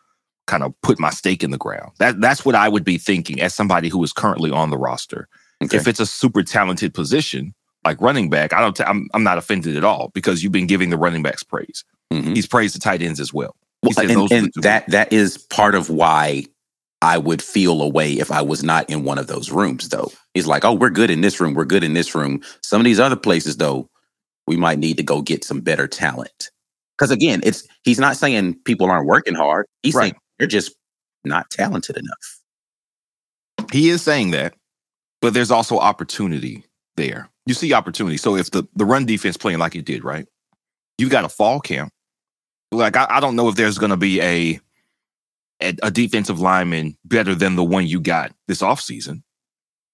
kind 0.47 0.63
of 0.63 0.73
put 0.83 1.01
my 1.01 1.11
stake 1.11 1.43
in 1.43 1.51
the 1.51 1.59
ground. 1.59 1.91
That 1.99 2.21
that's 2.21 2.45
what 2.45 2.55
I 2.55 2.69
would 2.69 2.85
be 2.85 2.99
thinking 2.99 3.41
as 3.41 3.55
somebody 3.55 3.89
who 3.89 4.03
is 4.05 4.13
currently 4.13 4.51
on 4.51 4.71
the 4.71 4.79
roster. 4.79 5.29
Okay. 5.63 5.77
If 5.77 5.89
it's 5.89 6.01
a 6.01 6.07
super 6.07 6.43
talented 6.43 6.95
position 6.95 7.55
like 7.85 8.01
running 8.01 8.31
back, 8.31 8.53
I 8.53 8.61
don't. 8.61 8.81
i 8.81 8.89
am 8.89 9.09
I'm 9.13 9.25
not 9.25 9.39
offended 9.39 9.77
at 9.77 9.85
all 9.85 10.11
because 10.15 10.43
you've 10.43 10.53
been 10.53 10.69
giving 10.69 10.91
the 10.91 10.97
running 10.97 11.23
backs 11.23 11.43
praise. 11.43 11.85
Mm-hmm. 12.13 12.35
He's 12.35 12.47
praised 12.47 12.77
the 12.77 12.79
tight 12.79 13.03
ends 13.03 13.19
as 13.19 13.35
well. 13.35 13.57
Well 13.83 13.99
and, 13.99 14.33
and 14.33 14.53
that 14.63 14.89
that 14.89 15.13
is 15.13 15.39
part 15.39 15.75
of 15.75 15.91
why 15.91 16.45
I 17.03 17.19
would 17.19 17.43
feel 17.43 17.83
away 17.83 18.13
if 18.13 18.31
I 18.31 18.43
was 18.43 18.63
not 18.63 18.89
in 18.89 19.03
one 19.03 19.19
of 19.19 19.27
those 19.27 19.51
rooms, 19.51 19.89
though. 19.89 20.13
It's 20.35 20.47
like, 20.47 20.65
oh, 20.65 20.73
we're 20.73 20.89
good 20.89 21.11
in 21.11 21.21
this 21.21 21.41
room. 21.41 21.55
We're 21.55 21.65
good 21.65 21.83
in 21.83 21.95
this 21.95 22.15
room. 22.15 22.41
Some 22.63 22.81
of 22.81 22.85
these 22.85 23.01
other 23.01 23.17
places, 23.17 23.57
though, 23.57 23.89
we 24.47 24.57
might 24.57 24.79
need 24.79 24.97
to 24.99 25.03
go 25.03 25.21
get 25.21 25.45
some 25.45 25.61
better 25.61 25.89
talent. 25.89 26.51
Because 26.97 27.11
again, 27.11 27.41
it's 27.43 27.67
he's 27.83 27.99
not 27.99 28.17
saying 28.17 28.55
people 28.65 28.89
aren't 28.89 29.07
working 29.07 29.35
hard. 29.35 29.67
He's 29.83 29.95
right. 29.95 30.03
saying 30.03 30.15
they're 30.39 30.47
just 30.47 30.77
not 31.25 31.51
talented 31.51 31.97
enough. 31.97 33.71
He 33.73 33.89
is 33.89 34.03
saying 34.03 34.31
that, 34.31 34.55
but 35.21 35.35
there's 35.35 35.51
also 35.51 35.79
opportunity 35.79 36.65
there. 36.97 37.29
You 37.47 37.55
see 37.55 37.73
opportunity. 37.73 38.17
So 38.17 38.37
if 38.37 38.53
the, 38.53 38.65
the 38.77 38.85
run 38.85 39.07
defense 39.07 39.37
playing 39.37 39.59
like 39.59 39.75
it 39.75 39.85
did, 39.85 40.05
right? 40.05 40.27
You've 40.99 41.11
got 41.11 41.25
a 41.25 41.29
fall 41.29 41.59
camp. 41.59 41.93
Like 42.73 42.97
I, 42.97 43.07
I 43.09 43.21
don't 43.21 43.37
know 43.37 43.49
if 43.49 43.55
there's 43.55 43.79
gonna 43.79 43.97
be 43.97 44.21
a 44.21 44.61
a 45.83 45.91
defensive 45.91 46.41
lineman 46.41 46.97
better 47.05 47.35
than 47.35 47.57
the 47.57 47.65
one 47.65 47.87
you 47.87 48.01
got 48.01 48.33
this 48.49 48.63
offseason 48.63 49.23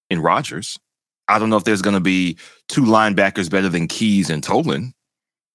in 0.09 0.19
Rogers. 0.19 0.79
I 1.27 1.37
don't 1.37 1.49
know 1.49 1.57
if 1.57 1.63
there's 1.63 1.81
going 1.81 1.93
to 1.93 1.99
be 1.99 2.37
two 2.67 2.81
linebackers 2.81 3.49
better 3.49 3.69
than 3.69 3.87
Keys 3.87 4.29
and 4.29 4.43
Tolan. 4.43 4.93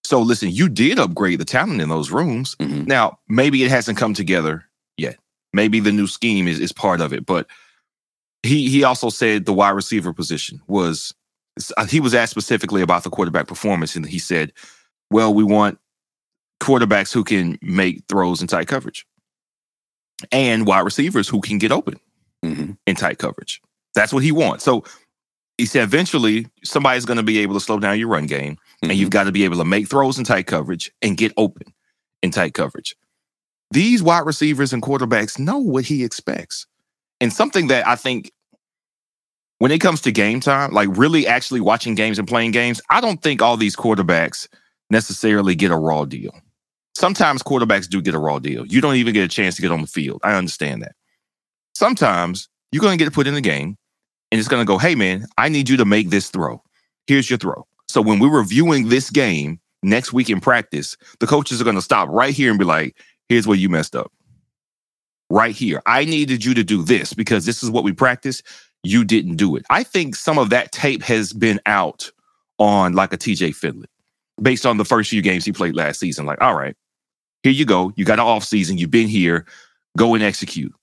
So 0.05 0.21
listen, 0.21 0.51
you 0.51 0.69
did 0.69 0.99
upgrade 0.99 1.41
the 1.41 1.45
talent 1.45 1.81
in 1.81 1.89
those 1.89 2.11
rooms. 2.11 2.55
Mm-hmm. 2.57 2.85
Now, 2.85 3.19
maybe 3.29 3.65
it 3.65 3.71
hasn't 3.71 3.99
come 3.99 4.15
together 4.15 4.65
yet. 4.97 5.19
Maybe 5.53 5.81
the 5.81 5.93
new 5.93 6.07
scheme 6.07 6.47
is, 6.47 6.61
is 6.61 6.73
part 6.73 7.01
of 7.01 7.13
it. 7.13 7.27
But 7.27 7.47
he 8.43 8.69
he 8.69 8.85
also 8.85 9.09
said 9.09 9.47
the 9.47 9.53
wide 9.53 9.71
receiver 9.71 10.13
position 10.13 10.61
was 10.67 11.15
he 11.89 12.01
was 12.01 12.15
asked 12.15 12.33
specifically 12.33 12.83
about 12.83 13.03
the 13.03 13.11
quarterback 13.11 13.47
performance, 13.47 13.97
and 13.97 14.05
he 14.05 14.19
said, 14.19 14.53
Well, 15.11 15.33
we 15.33 15.43
want 15.43 15.79
quarterbacks 16.61 17.13
who 17.13 17.25
can 17.25 17.59
make 17.63 18.03
throws 18.09 18.41
in 18.41 18.47
tight 18.47 18.69
coverage 18.69 19.07
and 20.33 20.67
wide 20.67 20.81
receivers 20.81 21.29
who 21.29 21.41
can 21.41 21.59
get 21.59 21.73
open 21.73 21.99
mm-hmm. 22.45 22.73
in 22.87 22.97
tight 22.97 23.19
coverage. 23.19 23.61
That's 23.95 24.13
what 24.13 24.23
he 24.23 24.33
wants. 24.33 24.65
So 24.65 24.85
he 25.59 25.67
said 25.67 25.85
eventually 25.85 26.47
somebody's 26.65 27.05
going 27.05 27.17
to 27.17 27.23
be 27.23 27.39
able 27.39 27.55
to 27.55 27.61
slow 27.61 27.79
down 27.79 27.99
your 27.99 28.09
run 28.09 28.27
game, 28.27 28.55
mm-hmm. 28.55 28.91
and 28.91 28.99
you've 28.99 29.11
got 29.11 29.25
to 29.25 29.33
be 29.33 29.45
able 29.45 29.57
to 29.59 29.65
make 29.65 29.89
throws 29.89 30.19
in 30.19 30.25
tight 30.25 30.47
coverage 30.47 30.91
and 31.03 31.17
get 31.17 31.33
open 31.37 31.73
in 32.23 32.31
tight 32.31 32.55
coverage. 32.55 32.97
These 33.71 34.03
wide 34.03 34.27
receivers 34.27 34.73
and 34.73 34.83
quarterbacks 34.83 35.39
know 35.39 35.59
what 35.59 35.85
he 35.85 36.05
expects. 36.05 36.67
And 37.21 37.33
something 37.33 37.69
that 37.69 37.87
I 37.87 37.97
think 37.97 38.33
when 39.59 39.71
it 39.71 39.81
comes 39.81 40.01
to 40.03 40.13
game 40.13 40.41
time, 40.41 40.73
like 40.73 40.89
really 40.93 41.27
actually 41.27 41.61
watching 41.61 41.95
games 41.95 42.19
and 42.19 42.29
playing 42.29 42.51
games, 42.51 42.81
I 42.91 43.01
don't 43.01 43.23
think 43.23 43.41
all 43.41 43.57
these 43.57 43.77
quarterbacks 43.77 44.49
necessarily 44.95 45.55
get 45.55 45.71
a 45.71 45.77
raw 45.77 46.05
deal 46.05 46.33
sometimes 46.95 47.43
quarterbacks 47.43 47.89
do 47.89 48.01
get 48.01 48.15
a 48.15 48.19
raw 48.19 48.39
deal. 48.39 48.67
You 48.67 48.81
don't 48.81 48.97
even 48.97 49.13
get 49.15 49.25
a 49.25 49.29
chance 49.29 49.57
to 49.57 49.63
get 49.63 49.73
on 49.73 49.81
the 49.81 49.87
field. 49.87 50.21
I 50.25 50.35
understand 50.35 50.83
that. 50.83 50.95
Sometimes 51.75 52.49
you're 52.73 52.81
going 52.81 52.97
to 52.97 53.05
get 53.05 53.13
put 53.13 53.27
in 53.27 53.35
the 53.35 53.41
game 53.41 53.77
and 54.31 54.39
it's 54.39 54.49
going 54.49 54.63
to 54.63 54.67
go, 54.67 54.79
hey, 54.79 54.95
man, 54.95 55.27
I 55.37 55.49
need 55.49 55.69
you 55.69 55.77
to 55.77 55.85
make 55.85 56.11
this 56.11 56.31
throw. 56.31 56.63
Here's 57.07 57.29
your 57.29 57.39
throw. 57.39 57.67
So 57.89 58.01
when 58.01 58.19
we're 58.19 58.37
reviewing 58.37 58.89
this 58.89 59.11
game 59.11 59.61
next 59.83 60.13
week 60.13 60.31
in 60.31 60.41
practice, 60.41 60.97
the 61.21 61.27
coaches 61.27 61.61
are 61.61 61.65
going 61.65 61.77
to 61.77 61.83
stop 61.83 62.09
right 62.09 62.33
here 62.33 62.51
and 62.51 62.59
be 62.59 62.65
like, 62.65 62.97
here's 63.29 63.47
where 63.47 63.59
you 63.59 63.69
messed 63.69 63.95
up. 63.95 64.13
Right 65.31 65.55
here. 65.55 65.83
I 65.87 66.05
needed 66.05 66.45
you 66.45 66.55
to 66.55 66.65
do 66.65 66.83
this 66.83 67.13
because 67.13 67.45
this 67.45 67.63
is 67.63 67.71
what 67.71 67.85
we 67.85 67.93
practice. 67.93 68.43
You 68.83 69.05
didn't 69.05 69.37
do 69.37 69.57
it. 69.57 69.65
I 69.71 69.83
think 69.83 70.15
some 70.15 70.39
of 70.39 70.51
that 70.51 70.71
tape 70.71 71.03
has 71.03 71.33
been 71.33 71.61
out 71.67 72.11
on 72.59 72.93
like 72.93 73.13
a 73.13 73.19
TJ 73.19 73.55
Finley 73.55 73.89
based 74.43 74.67
on 74.67 74.77
the 74.79 74.85
first 74.85 75.11
few 75.11 75.23
games 75.23 75.45
he 75.45 75.53
played 75.53 75.77
last 75.77 76.01
season. 76.01 76.27
Like, 76.27 76.41
all 76.41 76.55
right, 76.55 76.77
here 77.43 77.53
you 77.53 77.65
go. 77.65 77.93
You 77.97 78.05
got 78.05 78.19
an 78.19 78.27
off 78.27 78.45
season. 78.45 78.79
You've 78.79 78.91
been 78.91 79.09
here. 79.09 79.47
Go 79.97 80.15
and 80.15 80.23
execute. 80.23 80.75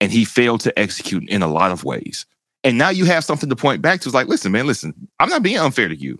and 0.00 0.10
he 0.10 0.24
failed 0.24 0.60
to 0.62 0.78
execute 0.78 1.28
in 1.28 1.42
a 1.42 1.48
lot 1.48 1.70
of 1.70 1.84
ways. 1.84 2.26
And 2.64 2.78
now 2.78 2.90
you 2.90 3.04
have 3.04 3.24
something 3.24 3.48
to 3.48 3.56
point 3.56 3.82
back 3.82 4.00
to. 4.00 4.08
It's 4.08 4.14
like, 4.14 4.28
listen, 4.28 4.52
man, 4.52 4.66
listen, 4.66 4.94
I'm 5.18 5.28
not 5.28 5.42
being 5.42 5.58
unfair 5.58 5.88
to 5.88 5.96
you. 5.96 6.18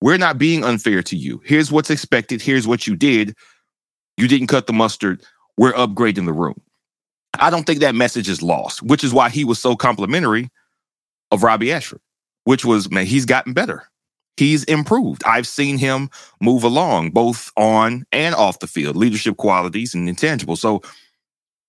We're 0.00 0.18
not 0.18 0.38
being 0.38 0.64
unfair 0.64 1.02
to 1.02 1.16
you. 1.16 1.40
Here's 1.44 1.72
what's 1.72 1.90
expected. 1.90 2.42
Here's 2.42 2.66
what 2.66 2.86
you 2.86 2.96
did. 2.96 3.34
You 4.16 4.28
didn't 4.28 4.48
cut 4.48 4.66
the 4.66 4.72
mustard. 4.72 5.22
We're 5.56 5.72
upgrading 5.72 6.26
the 6.26 6.32
room. 6.32 6.60
I 7.38 7.50
don't 7.50 7.64
think 7.64 7.80
that 7.80 7.94
message 7.94 8.28
is 8.28 8.42
lost, 8.42 8.82
which 8.82 9.04
is 9.04 9.12
why 9.12 9.28
he 9.28 9.44
was 9.44 9.58
so 9.58 9.76
complimentary 9.76 10.50
of 11.30 11.42
Robbie 11.42 11.72
Ashford, 11.72 12.00
which 12.44 12.64
was, 12.64 12.90
man, 12.90 13.06
he's 13.06 13.24
gotten 13.26 13.52
better. 13.52 13.88
He's 14.36 14.64
improved. 14.64 15.22
I've 15.24 15.46
seen 15.46 15.78
him 15.78 16.10
move 16.40 16.62
along 16.62 17.10
both 17.10 17.50
on 17.56 18.04
and 18.12 18.34
off 18.34 18.58
the 18.58 18.66
field, 18.66 18.96
leadership 18.96 19.36
qualities 19.36 19.94
and 19.94 20.08
intangibles. 20.08 20.58
So 20.58 20.82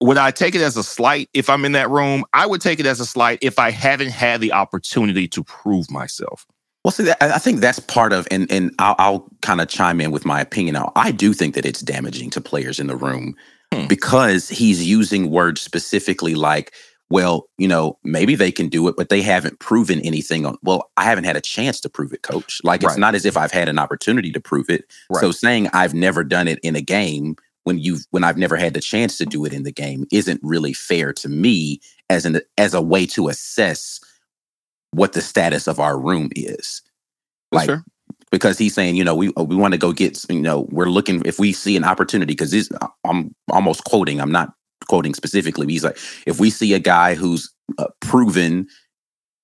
would 0.02 0.18
I 0.18 0.32
take 0.32 0.54
it 0.54 0.62
as 0.62 0.78
a 0.78 0.84
slight 0.84 1.30
if 1.34 1.50
I'm 1.50 1.66
in 1.66 1.72
that 1.72 1.90
room? 1.90 2.24
I 2.34 2.46
would 2.46 2.62
take 2.62 2.80
it 2.80 2.86
as 2.86 3.00
a 3.00 3.06
slight 3.06 3.40
if 3.42 3.58
I 3.58 3.72
haven't 3.72 4.12
had 4.12 4.42
the 4.42 4.54
opportunity 4.54 5.28
to 5.30 5.44
prove 5.44 5.90
myself. 5.90 6.46
Well, 6.84 6.92
see, 6.92 7.12
I 7.20 7.40
think 7.40 7.60
that's 7.60 7.80
part 7.80 8.14
of, 8.14 8.28
and 8.32 8.50
and 8.52 8.74
I'll, 8.80 8.96
I'll 8.98 9.30
kind 9.42 9.60
of 9.60 9.68
chime 9.68 10.00
in 10.00 10.12
with 10.12 10.26
my 10.26 10.40
opinion. 10.40 10.74
Now, 10.74 10.94
I 10.96 11.12
do 11.12 11.34
think 11.34 11.56
that 11.56 11.66
it's 11.66 11.82
damaging 11.82 12.30
to 12.30 12.42
players 12.42 12.80
in 12.80 12.88
the 12.88 12.96
room 12.96 13.36
hmm. 13.74 13.88
because 13.88 14.48
he's 14.48 14.88
using 14.88 15.30
words 15.30 15.60
specifically 15.60 16.36
like, 16.36 16.74
well, 17.10 17.48
you 17.58 17.68
know, 17.68 17.98
maybe 18.04 18.36
they 18.36 18.52
can 18.52 18.68
do 18.68 18.88
it, 18.88 18.96
but 18.98 19.10
they 19.10 19.22
haven't 19.22 19.60
proven 19.60 20.02
anything 20.02 20.46
on. 20.46 20.58
Well, 20.62 20.92
I 20.98 21.06
haven't 21.06 21.24
had 21.24 21.38
a 21.38 21.42
chance 21.42 21.80
to 21.82 21.90
prove 21.90 22.12
it, 22.12 22.22
coach. 22.22 22.60
Like 22.64 22.84
it's 22.84 22.98
not 22.98 23.16
as 23.16 23.26
if 23.26 23.38
I've 23.38 23.52
had 23.52 23.70
an 23.70 23.80
opportunity 23.80 24.32
to 24.32 24.42
prove 24.42 24.70
it. 24.70 24.92
Right. 25.10 25.22
So 25.22 25.32
saying 25.32 25.70
I've 25.74 25.94
never 25.94 26.24
done 26.24 26.48
it 26.48 26.60
in 26.64 26.76
a 26.76 26.82
game 26.82 27.38
when 27.64 27.80
you've 27.80 28.06
when 28.12 28.24
I've 28.24 28.38
never 28.38 28.58
had 28.58 28.74
the 28.74 28.82
chance 28.82 29.18
to 29.18 29.26
do 29.26 29.46
it 29.46 29.54
in 29.54 29.64
the 29.64 29.72
game 29.72 30.06
isn't 30.12 30.42
really 30.44 30.74
fair 30.74 31.14
to 31.14 31.30
me 31.30 31.80
as 32.10 32.26
an 32.26 32.42
as 32.58 32.74
a 32.74 32.82
way 32.82 33.06
to 33.08 33.30
assess 33.30 34.02
what 34.92 35.14
the 35.14 35.22
status 35.22 35.68
of 35.68 35.80
our 35.80 35.98
room 36.00 36.30
is. 36.36 36.82
Like 37.54 37.70
sure. 37.70 37.86
because 38.32 38.58
he's 38.58 38.74
saying, 38.74 38.98
you 38.98 39.04
know, 39.06 39.16
we 39.16 39.32
uh, 39.38 39.44
we 39.44 39.56
want 39.56 39.74
to 39.74 39.78
go 39.78 39.94
get, 39.94 40.26
you 40.30 40.42
know, 40.42 40.68
we're 40.72 40.90
looking 40.90 41.22
if 41.26 41.40
we 41.40 41.54
see 41.54 41.78
an 41.78 41.86
opportunity 41.86 42.34
because 42.34 42.52
this 42.52 42.70
uh, 42.82 42.88
I'm 43.06 43.34
almost 43.50 43.86
quoting, 43.86 44.20
I'm 44.20 44.32
not 44.32 44.54
quoting 44.88 45.14
specifically. 45.14 45.68
He's 45.68 45.84
like, 45.84 45.98
if 46.26 46.40
we 46.40 46.50
see 46.50 46.74
a 46.74 46.80
guy 46.80 47.16
who's 47.16 47.54
uh, 47.78 47.88
proven 48.02 48.68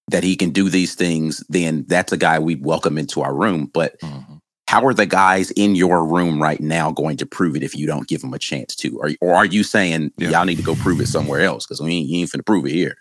that 0.10 0.24
he 0.24 0.36
can 0.36 0.50
do 0.50 0.70
these 0.70 0.96
things, 0.96 1.44
then 1.50 1.86
that's 1.88 2.12
a 2.12 2.18
guy 2.18 2.40
we 2.40 2.56
welcome 2.56 2.98
into 2.98 3.22
our 3.22 3.34
room. 3.34 3.70
But 3.74 4.00
mm-hmm 4.02 4.36
how 4.74 4.84
are 4.88 4.94
the 4.96 5.06
guys 5.06 5.52
in 5.52 5.76
your 5.76 6.04
room 6.04 6.42
right 6.42 6.60
now 6.60 6.92
going 6.92 7.16
to 7.18 7.28
prove 7.28 7.56
it 7.56 7.62
if 7.62 7.76
you 7.76 7.86
don't 7.86 8.08
give 8.08 8.22
them 8.22 8.34
a 8.34 8.40
chance 8.40 8.76
to? 8.78 8.98
Or, 8.98 9.12
or 9.22 9.36
are 9.36 9.46
you 9.46 9.62
saying 9.62 10.12
yeah. 10.18 10.30
y'all 10.30 10.46
need 10.46 10.56
to 10.56 10.64
go 10.64 10.74
prove 10.74 11.00
it 11.00 11.08
somewhere 11.08 11.42
else? 11.42 11.68
Because 11.68 11.80
we 11.80 11.94
ain't, 11.94 12.10
you 12.10 12.22
ain't 12.22 12.32
finna 12.32 12.44
prove 12.44 12.66
it 12.66 12.72
here. 12.72 12.98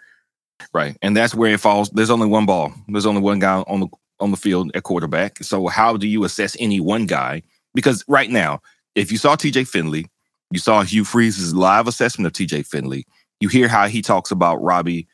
Right. 0.74 0.98
And 1.00 1.16
that's 1.16 1.34
where 1.34 1.54
it 1.54 1.60
falls. 1.60 1.88
There's 1.88 2.10
only 2.10 2.26
one 2.26 2.44
ball. 2.44 2.74
There's 2.88 3.06
only 3.06 3.22
one 3.22 3.38
guy 3.38 3.64
on 3.66 3.80
the 3.80 3.88
on 4.20 4.30
the 4.30 4.36
field 4.36 4.70
at 4.74 4.82
quarterback. 4.82 5.42
So 5.42 5.66
how 5.66 5.96
do 5.96 6.06
you 6.06 6.24
assess 6.24 6.58
any 6.60 6.78
one 6.78 7.06
guy? 7.06 7.42
Because 7.74 8.04
right 8.06 8.28
now, 8.28 8.60
if 8.94 9.10
you 9.10 9.16
saw 9.16 9.34
TJ 9.34 9.66
Finley, 9.66 10.10
you 10.52 10.58
saw 10.58 10.82
Hugh 10.82 11.04
Freeze's 11.04 11.54
live 11.54 11.88
assessment 11.88 12.26
of 12.26 12.32
TJ 12.32 12.66
Finley, 12.66 13.04
you 13.40 13.48
hear 13.48 13.68
how 13.68 13.88
he 13.88 14.02
talks 14.02 14.30
about 14.30 14.62
Robbie 14.62 15.08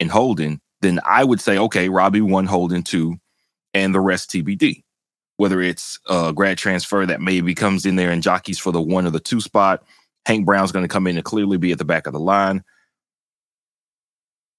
and 0.00 0.10
Holden, 0.10 0.60
then 0.80 1.00
I 1.04 1.24
would 1.24 1.40
say, 1.40 1.58
okay, 1.58 1.88
Robbie 1.88 2.20
one, 2.20 2.46
Holden 2.46 2.82
two, 2.82 3.16
and 3.72 3.94
the 3.94 4.00
rest 4.00 4.30
TBD 4.30 4.84
whether 5.36 5.60
it's 5.60 5.98
a 6.08 6.32
grad 6.32 6.58
transfer 6.58 7.04
that 7.06 7.20
maybe 7.20 7.54
comes 7.54 7.86
in 7.86 7.96
there 7.96 8.10
and 8.10 8.22
jockeys 8.22 8.58
for 8.58 8.72
the 8.72 8.80
one 8.80 9.06
or 9.06 9.10
the 9.10 9.20
two 9.20 9.40
spot. 9.40 9.82
Hank 10.26 10.46
Brown's 10.46 10.72
going 10.72 10.84
to 10.84 10.92
come 10.92 11.06
in 11.06 11.16
and 11.16 11.24
clearly 11.24 11.58
be 11.58 11.72
at 11.72 11.78
the 11.78 11.84
back 11.84 12.06
of 12.06 12.12
the 12.12 12.20
line. 12.20 12.62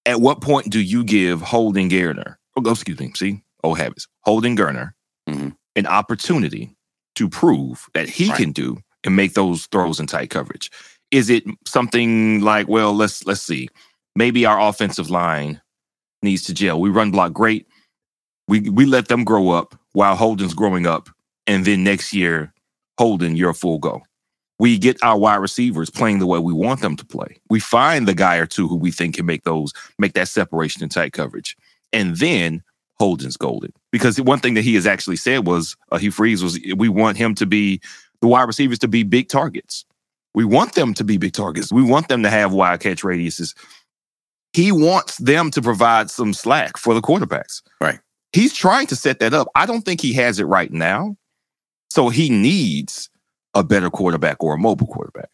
At 0.06 0.22
what 0.22 0.42
point 0.42 0.70
do 0.70 0.80
you 0.80 1.04
give 1.04 1.42
Holden 1.42 1.90
Geriner, 1.90 2.36
oh, 2.56 2.72
excuse 2.72 3.00
me, 3.00 3.12
see, 3.16 3.42
old 3.64 3.80
habits, 3.80 4.08
Holden 4.22 4.56
Geriner, 4.56 4.92
mm-hmm. 5.28 5.50
an 5.76 5.88
opportunity 5.88 6.76
to 7.16 7.30
prove 7.30 7.88
that 7.94 8.08
he 8.08 8.30
right. 8.30 8.38
can 8.38 8.52
do 8.52 8.78
and 9.06 9.16
make 9.16 9.34
those 9.34 9.68
throws 9.68 10.00
in 10.00 10.08
tight 10.08 10.30
coverage? 10.30 10.72
Is 11.12 11.30
it 11.30 11.44
something 11.66 12.42
like, 12.42 12.68
well, 12.68 12.94
let's 12.94 13.26
let's 13.26 13.42
see, 13.42 13.70
maybe 14.16 14.46
our 14.46 14.60
offensive 14.60 15.10
line 15.10 15.62
needs 16.22 16.44
to 16.44 16.54
gel. 16.54 16.82
We 16.82 16.90
run 16.90 17.12
block 17.12 17.32
great. 17.32 17.68
We 18.48 18.70
we 18.70 18.86
let 18.86 19.08
them 19.08 19.24
grow 19.24 19.52
up 19.52 19.76
while 19.94 20.16
Holden's 20.16 20.54
growing 20.54 20.86
up, 20.86 21.10
and 21.48 21.66
then 21.66 21.84
next 21.84 22.14
year, 22.14 22.54
Holden, 22.98 23.36
you're 23.36 23.52
a 23.52 23.56
full 23.56 23.80
go. 23.80 24.02
We 24.58 24.78
get 24.78 25.02
our 25.04 25.18
wide 25.18 25.36
receivers 25.36 25.90
playing 25.90 26.20
the 26.20 26.28
way 26.28 26.40
we 26.40 26.54
want 26.54 26.82
them 26.82 26.96
to 26.96 27.06
play. 27.06 27.38
We 27.50 27.60
find 27.60 28.08
the 28.08 28.14
guy 28.14 28.38
or 28.38 28.46
two 28.46 28.68
who 28.68 28.78
we 28.78 28.92
think 28.92 29.16
can 29.16 29.26
make 29.26 29.44
those 29.44 29.74
make 30.00 30.14
that 30.14 30.28
separation 30.28 30.84
in 30.84 30.90
tight 30.90 31.14
coverage, 31.14 31.56
and 31.94 32.18
then 32.18 32.64
Holden's 32.98 33.38
golden. 33.38 33.74
Because 33.92 34.20
one 34.20 34.40
thing 34.40 34.54
that 34.56 34.64
he 34.64 34.76
has 34.76 34.88
actually 34.88 35.18
said 35.18 35.46
was 35.46 35.76
uh, 35.92 35.98
he 35.98 36.10
freeze 36.10 36.44
was 36.44 36.60
we 36.76 36.90
want 36.90 37.18
him 37.18 37.36
to 37.36 37.46
be 37.46 37.82
the 38.26 38.30
wide 38.30 38.44
receivers 38.44 38.80
to 38.80 38.88
be 38.88 39.04
big 39.04 39.30
targets. 39.30 39.86
We 40.34 40.46
want 40.46 40.74
them 40.74 40.96
to 40.96 41.04
be 41.04 41.18
big 41.18 41.34
targets. 41.34 41.72
We 41.72 41.84
want 41.84 42.08
them 42.08 42.24
to 42.24 42.30
have 42.30 42.52
wide 42.52 42.80
catch 42.80 43.04
radiuses. 43.04 43.56
He 44.52 44.72
wants 44.72 45.18
them 45.18 45.52
to 45.52 45.62
provide 45.62 46.10
some 46.10 46.34
slack 46.34 46.78
for 46.78 46.96
the 46.96 47.02
quarterbacks. 47.02 47.62
Right. 47.80 48.00
He's 48.34 48.54
trying 48.54 48.88
to 48.88 48.96
set 48.96 49.20
that 49.20 49.34
up. 49.34 49.48
I 49.54 49.68
don't 49.68 49.84
think 49.84 50.02
he 50.02 50.14
has 50.14 50.40
it 50.40 50.46
right 50.46 50.72
now. 50.72 51.16
So 51.92 52.10
he 52.10 52.30
needs 52.30 53.10
a 53.54 53.64
better 53.64 53.92
quarterback 53.92 54.44
or 54.44 54.56
a 54.56 54.58
mobile 54.58 54.88
quarterback. 54.88 55.30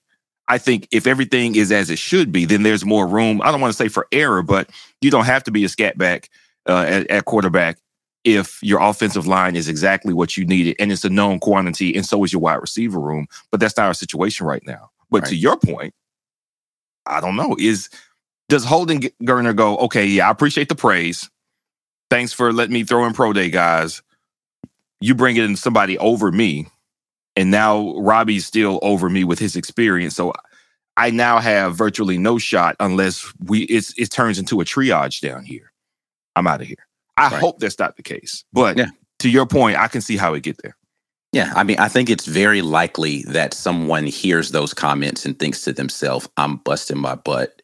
I 0.49 0.57
think 0.57 0.89
if 0.91 1.07
everything 1.07 1.55
is 1.55 1.71
as 1.71 1.89
it 1.89 1.97
should 1.97 2.31
be, 2.31 2.43
then 2.43 2.63
there's 2.63 2.83
more 2.83 3.07
room. 3.07 3.41
I 3.41 3.51
don't 3.51 3.61
want 3.61 3.71
to 3.71 3.77
say 3.77 3.87
for 3.87 4.05
error, 4.11 4.43
but 4.43 4.69
you 4.99 5.09
don't 5.09 5.25
have 5.25 5.45
to 5.45 5.51
be 5.51 5.63
a 5.63 5.69
scat 5.69 5.97
back 5.97 6.29
uh, 6.67 6.85
at, 6.87 7.09
at 7.09 7.25
quarterback 7.25 7.77
if 8.23 8.59
your 8.61 8.79
offensive 8.79 9.27
line 9.27 9.55
is 9.55 9.67
exactly 9.67 10.13
what 10.13 10.37
you 10.37 10.45
needed 10.45 10.75
and 10.79 10.91
it's 10.91 11.03
a 11.03 11.09
known 11.09 11.39
quantity, 11.39 11.95
and 11.95 12.05
so 12.05 12.23
is 12.23 12.33
your 12.33 12.41
wide 12.41 12.55
receiver 12.55 12.99
room. 12.99 13.27
But 13.51 13.59
that's 13.59 13.77
not 13.77 13.87
our 13.87 13.93
situation 13.93 14.45
right 14.45 14.65
now. 14.65 14.91
But 15.09 15.23
right. 15.23 15.29
to 15.29 15.35
your 15.35 15.57
point, 15.57 15.93
I 17.05 17.19
don't 17.19 17.35
know. 17.35 17.55
Is 17.59 17.89
does 18.49 18.65
Holden 18.65 19.01
Geriner 19.23 19.55
go, 19.55 19.77
okay, 19.77 20.05
yeah, 20.05 20.27
I 20.27 20.31
appreciate 20.31 20.69
the 20.69 20.75
praise 20.75 21.29
thanks 22.11 22.33
for 22.33 22.51
letting 22.53 22.73
me 22.73 22.83
throw 22.83 23.05
in 23.05 23.13
pro 23.13 23.33
day, 23.33 23.49
guys. 23.49 24.03
You 24.99 25.15
bring 25.15 25.37
in 25.37 25.55
somebody 25.55 25.97
over 25.97 26.31
me, 26.31 26.67
and 27.35 27.49
now 27.49 27.95
Robbie's 27.97 28.45
still 28.45 28.77
over 28.83 29.09
me 29.09 29.23
with 29.23 29.39
his 29.39 29.55
experience. 29.55 30.15
So 30.15 30.33
I 30.97 31.09
now 31.09 31.39
have 31.39 31.75
virtually 31.75 32.19
no 32.19 32.37
shot 32.37 32.75
unless 32.79 33.33
we 33.39 33.61
it's, 33.61 33.97
it 33.97 34.11
turns 34.11 34.37
into 34.37 34.61
a 34.61 34.65
triage 34.65 35.21
down 35.21 35.45
here. 35.45 35.71
I'm 36.35 36.45
out 36.45 36.61
of 36.61 36.67
here. 36.67 36.85
I 37.17 37.29
right. 37.29 37.39
hope 37.39 37.59
that's 37.59 37.79
not 37.79 37.97
the 37.97 38.03
case, 38.03 38.43
but 38.53 38.77
yeah. 38.77 38.89
to 39.19 39.29
your 39.29 39.45
point, 39.45 39.77
I 39.77 39.87
can 39.87 40.01
see 40.01 40.17
how 40.17 40.33
it 40.33 40.43
get 40.43 40.61
there. 40.63 40.75
Yeah, 41.33 41.53
I 41.55 41.63
mean, 41.63 41.79
I 41.79 41.87
think 41.87 42.09
it's 42.09 42.25
very 42.25 42.61
likely 42.61 43.23
that 43.23 43.53
someone 43.53 44.05
hears 44.05 44.51
those 44.51 44.73
comments 44.73 45.25
and 45.25 45.37
thinks 45.37 45.61
to 45.63 45.73
themselves, 45.73 46.27
"I'm 46.37 46.57
busting 46.57 46.97
my 46.97 47.15
butt 47.15 47.61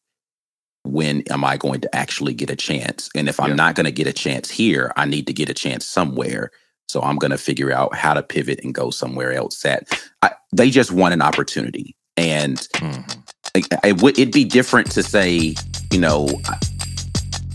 when 0.87 1.21
am 1.29 1.43
I 1.43 1.57
going 1.57 1.81
to 1.81 1.95
actually 1.95 2.33
get 2.33 2.49
a 2.49 2.55
chance? 2.55 3.09
And 3.15 3.27
if 3.27 3.39
I'm 3.39 3.49
yeah. 3.49 3.55
not 3.55 3.75
going 3.75 3.85
to 3.85 3.91
get 3.91 4.07
a 4.07 4.13
chance 4.13 4.49
here, 4.49 4.91
I 4.95 5.05
need 5.05 5.27
to 5.27 5.33
get 5.33 5.49
a 5.49 5.53
chance 5.53 5.85
somewhere. 5.85 6.51
So 6.87 7.01
I'm 7.01 7.17
going 7.17 7.31
to 7.31 7.37
figure 7.37 7.71
out 7.71 7.95
how 7.95 8.13
to 8.13 8.23
pivot 8.23 8.61
and 8.63 8.73
go 8.73 8.89
somewhere 8.89 9.33
else. 9.33 9.61
That 9.61 9.87
I, 10.21 10.31
they 10.53 10.69
just 10.69 10.91
want 10.91 11.13
an 11.13 11.21
opportunity, 11.21 11.95
and 12.15 12.57
mm-hmm. 12.57 13.19
it, 13.53 13.67
it 13.83 14.01
would 14.01 14.17
it'd 14.17 14.33
be 14.33 14.45
different 14.45 14.91
to 14.91 15.03
say, 15.03 15.55
you 15.91 15.99
know, 15.99 16.29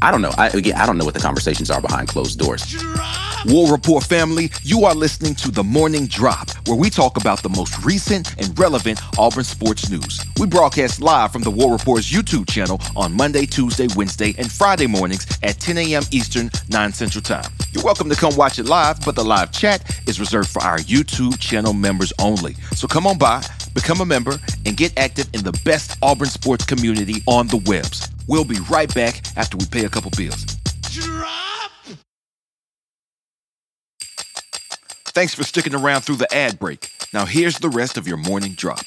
I, 0.03 0.11
don't 0.11 0.21
know. 0.21 0.33
I 0.37 0.49
again, 0.49 0.75
I 0.75 0.85
don't 0.85 0.99
know 0.99 1.05
what 1.05 1.15
the 1.15 1.21
conversations 1.21 1.71
are 1.71 1.81
behind 1.81 2.09
closed 2.09 2.37
doors. 2.37 2.77
War 3.47 3.71
Rapport 3.71 4.01
family, 4.01 4.51
you 4.63 4.85
are 4.85 4.95
listening 4.95 5.37
to 5.37 5.51
The 5.53 5.63
Morning 5.63 6.07
Drop, 6.07 6.51
where 6.67 6.77
we 6.77 6.91
talk 6.91 7.17
about 7.17 7.43
the 7.43 7.49
most 7.49 7.85
recent 7.85 8.37
and 8.39 8.57
relevant 8.59 9.01
Auburn 9.17 9.45
sports 9.45 9.91
news. 9.91 10.25
We 10.41 10.47
broadcast 10.47 11.01
live 11.01 11.33
from 11.33 11.43
the 11.43 11.51
War 11.51 11.71
Rapport's 11.71 12.11
YouTube 12.11 12.51
channel 12.51 12.81
on 12.97 13.13
Monday, 13.13 13.47
Tuesday, 13.47 13.87
Wednesday, 13.95 14.35
and 14.39 14.51
Friday 14.51 14.89
mornings 14.89 15.27
at 15.45 15.61
10 15.61 15.79
a.m. 15.79 16.03
Eastern, 16.11 16.51
9 16.69 16.93
Central 16.93 17.23
Time. 17.23 17.51
You're 17.73 17.85
welcome 17.85 18.09
to 18.09 18.17
come 18.17 18.35
watch 18.37 18.59
it 18.59 18.67
live, 18.67 19.05
but 19.05 19.15
the 19.15 19.25
live 19.25 19.53
chat 19.53 20.01
is 20.09 20.19
reserved 20.19 20.49
for 20.49 20.63
our 20.63 20.79
YouTube 20.79 21.39
channel 21.39 21.73
members 21.73 22.13
only. 22.21 22.55
So 22.75 22.89
come 22.89 23.07
on 23.07 23.19
by, 23.19 23.45
become 23.73 24.01
a 24.01 24.07
member, 24.07 24.39
and 24.67 24.77
get 24.77 24.97
active 24.99 25.29
in 25.33 25.43
the 25.43 25.53
best 25.65 25.97
Auburn 26.03 26.29
sports 26.29 26.65
community 26.65 27.23
on 27.27 27.47
the 27.49 27.63
webs. 27.67 28.12
We'll 28.29 28.45
be 28.45 28.59
right 28.71 28.93
back 28.95 29.23
after 29.37 29.57
we 29.57 29.67
pay 29.67 29.85
a 29.85 29.89
couple 29.89 30.11
bills. 30.17 30.45
Drop! 30.91 31.71
Thanks 35.15 35.35
for 35.35 35.45
sticking 35.45 35.75
around 35.75 36.03
through 36.03 36.17
the 36.17 36.33
ad 36.35 36.59
break. 36.59 36.91
Now 37.13 37.27
here's 37.27 37.59
the 37.59 37.69
rest 37.69 37.99
of 37.99 38.09
your 38.09 38.17
morning 38.17 38.55
drop. 38.55 38.81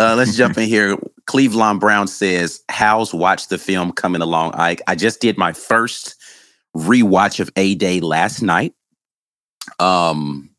Uh, 0.00 0.14
let's 0.16 0.36
jump 0.36 0.58
in 0.58 0.68
here. 0.68 0.96
Cleveland 1.26 1.80
Brown 1.80 2.08
says, 2.08 2.62
"How's 2.68 3.12
watch 3.14 3.48
the 3.48 3.58
film 3.58 3.92
coming 3.92 4.22
along?" 4.22 4.52
I 4.54 4.76
I 4.86 4.94
just 4.94 5.20
did 5.20 5.36
my 5.38 5.52
first 5.52 6.16
rewatch 6.76 7.40
of 7.40 7.50
A 7.56 7.74
Day 7.74 8.00
last 8.00 8.42
night. 8.42 8.74
Um, 9.78 10.50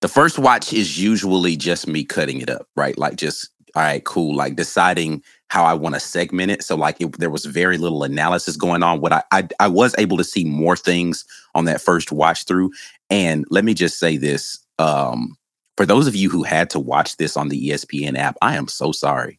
the 0.00 0.08
first 0.08 0.38
watch 0.38 0.72
is 0.72 1.02
usually 1.02 1.56
just 1.56 1.88
me 1.88 2.04
cutting 2.04 2.40
it 2.40 2.50
up, 2.50 2.68
right? 2.76 2.96
Like 2.98 3.16
just 3.16 3.50
all 3.74 3.82
right, 3.82 4.04
cool. 4.04 4.34
Like 4.36 4.56
deciding 4.56 5.22
how 5.48 5.64
I 5.64 5.74
want 5.74 5.94
to 5.94 6.00
segment 6.00 6.50
it. 6.50 6.62
So 6.62 6.76
like 6.76 7.00
it, 7.00 7.18
there 7.18 7.30
was 7.30 7.44
very 7.44 7.78
little 7.78 8.04
analysis 8.04 8.56
going 8.56 8.82
on. 8.82 9.00
What 9.00 9.12
I, 9.12 9.22
I 9.32 9.48
I 9.60 9.68
was 9.68 9.94
able 9.98 10.16
to 10.18 10.24
see 10.24 10.44
more 10.44 10.76
things 10.76 11.24
on 11.54 11.64
that 11.64 11.80
first 11.80 12.12
watch 12.12 12.44
through. 12.44 12.72
And 13.10 13.44
let 13.50 13.64
me 13.64 13.74
just 13.74 13.98
say 13.98 14.16
this: 14.16 14.58
um, 14.78 15.36
for 15.76 15.86
those 15.86 16.06
of 16.06 16.14
you 16.14 16.30
who 16.30 16.42
had 16.42 16.70
to 16.70 16.78
watch 16.78 17.16
this 17.16 17.36
on 17.36 17.48
the 17.48 17.70
ESPN 17.70 18.16
app, 18.16 18.36
I 18.42 18.56
am 18.56 18.68
so 18.68 18.92
sorry. 18.92 19.38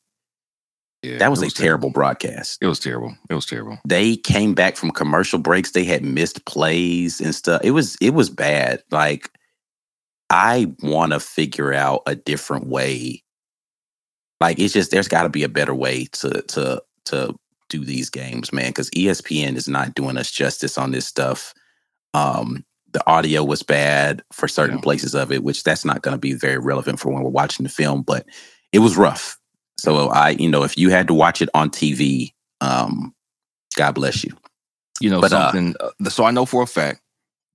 Yeah, 1.02 1.18
That 1.18 1.32
was, 1.32 1.42
it 1.42 1.54
a 1.54 1.56
terrible 1.56 1.92
broadcast. 1.92 2.58
It 2.62 2.68
was 2.68 2.80
terrible. 2.80 3.16
It 3.30 3.34
was 3.34 3.46
terrible. 3.46 3.78
They 3.88 4.18
came 4.18 4.54
back 4.54 4.76
from 4.76 4.92
commercial 4.92 5.40
breaks. 5.40 5.72
They 5.72 5.86
had 5.86 6.04
missed 6.04 6.44
plays 6.46 7.22
and 7.22 7.34
stuff. 7.34 7.62
It 7.64 7.72
was 7.72 7.96
it 8.02 8.14
was 8.14 8.30
bad. 8.30 8.84
Like 8.92 9.32
I 10.30 10.74
want 10.82 11.14
to 11.14 11.20
figure 11.20 11.74
out 11.74 12.04
a 12.06 12.16
different 12.16 12.68
way. 12.68 13.24
Like 14.40 14.60
it's 14.60 14.74
just 14.74 14.92
there's 14.92 15.08
got 15.08 15.24
to 15.24 15.30
be 15.30 15.44
a 15.44 15.50
better 15.50 15.76
way 15.76 16.06
to 16.14 16.42
to 16.42 16.82
to 17.06 17.36
do 17.70 17.86
these 17.86 18.10
games, 18.10 18.52
man. 18.54 18.68
Because 18.70 18.90
ESPN 18.92 19.56
is 19.56 19.68
not 19.68 19.96
doing 19.96 20.18
us 20.18 20.32
justice 20.32 20.78
on 20.78 20.92
this 20.92 21.06
stuff. 21.08 21.54
Um, 22.14 22.66
the 22.92 23.06
audio 23.08 23.44
was 23.44 23.62
bad 23.64 24.24
for 24.34 24.48
certain 24.48 24.78
Yeah. 24.78 24.82
places 24.82 25.14
of 25.14 25.32
it, 25.32 25.44
which 25.44 25.64
that's 25.64 25.86
not 25.86 26.02
going 26.02 26.14
to 26.16 26.20
be 26.20 26.34
very 26.34 26.58
relevant 26.58 27.00
for 27.00 27.12
when 27.14 27.22
we're 27.24 27.30
watching 27.30 27.64
the 27.64 27.70
film. 27.70 28.02
But 28.02 28.26
it 28.72 28.80
was 28.80 28.98
rough. 28.98 29.38
So 29.80 30.10
I, 30.10 30.30
you 30.32 30.50
know, 30.50 30.64
if 30.64 30.78
you 30.78 30.90
had 30.90 31.08
to 31.08 31.14
watch 31.14 31.42
it 31.42 31.50
on 31.54 31.70
TV, 31.70 32.34
um, 32.62 33.14
God 33.76 33.94
bless 33.96 34.24
you. 34.24 34.36
You 35.00 35.10
know 35.10 35.22
But, 35.22 35.32
uh, 35.34 35.52
something. 35.52 35.76
Uh, 35.80 36.10
so 36.10 36.24
I 36.26 36.32
know 36.32 36.46
for 36.46 36.64
a 36.64 36.68
fact 36.68 37.02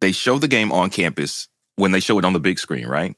they 0.00 0.12
show 0.12 0.38
the 0.38 0.48
game 0.48 0.72
on 0.72 0.90
campus 0.90 1.48
when 1.76 1.92
they 1.92 2.00
show 2.00 2.18
it 2.18 2.24
on 2.24 2.32
the 2.32 2.40
big 2.40 2.58
screen, 2.58 2.86
right? 2.86 3.16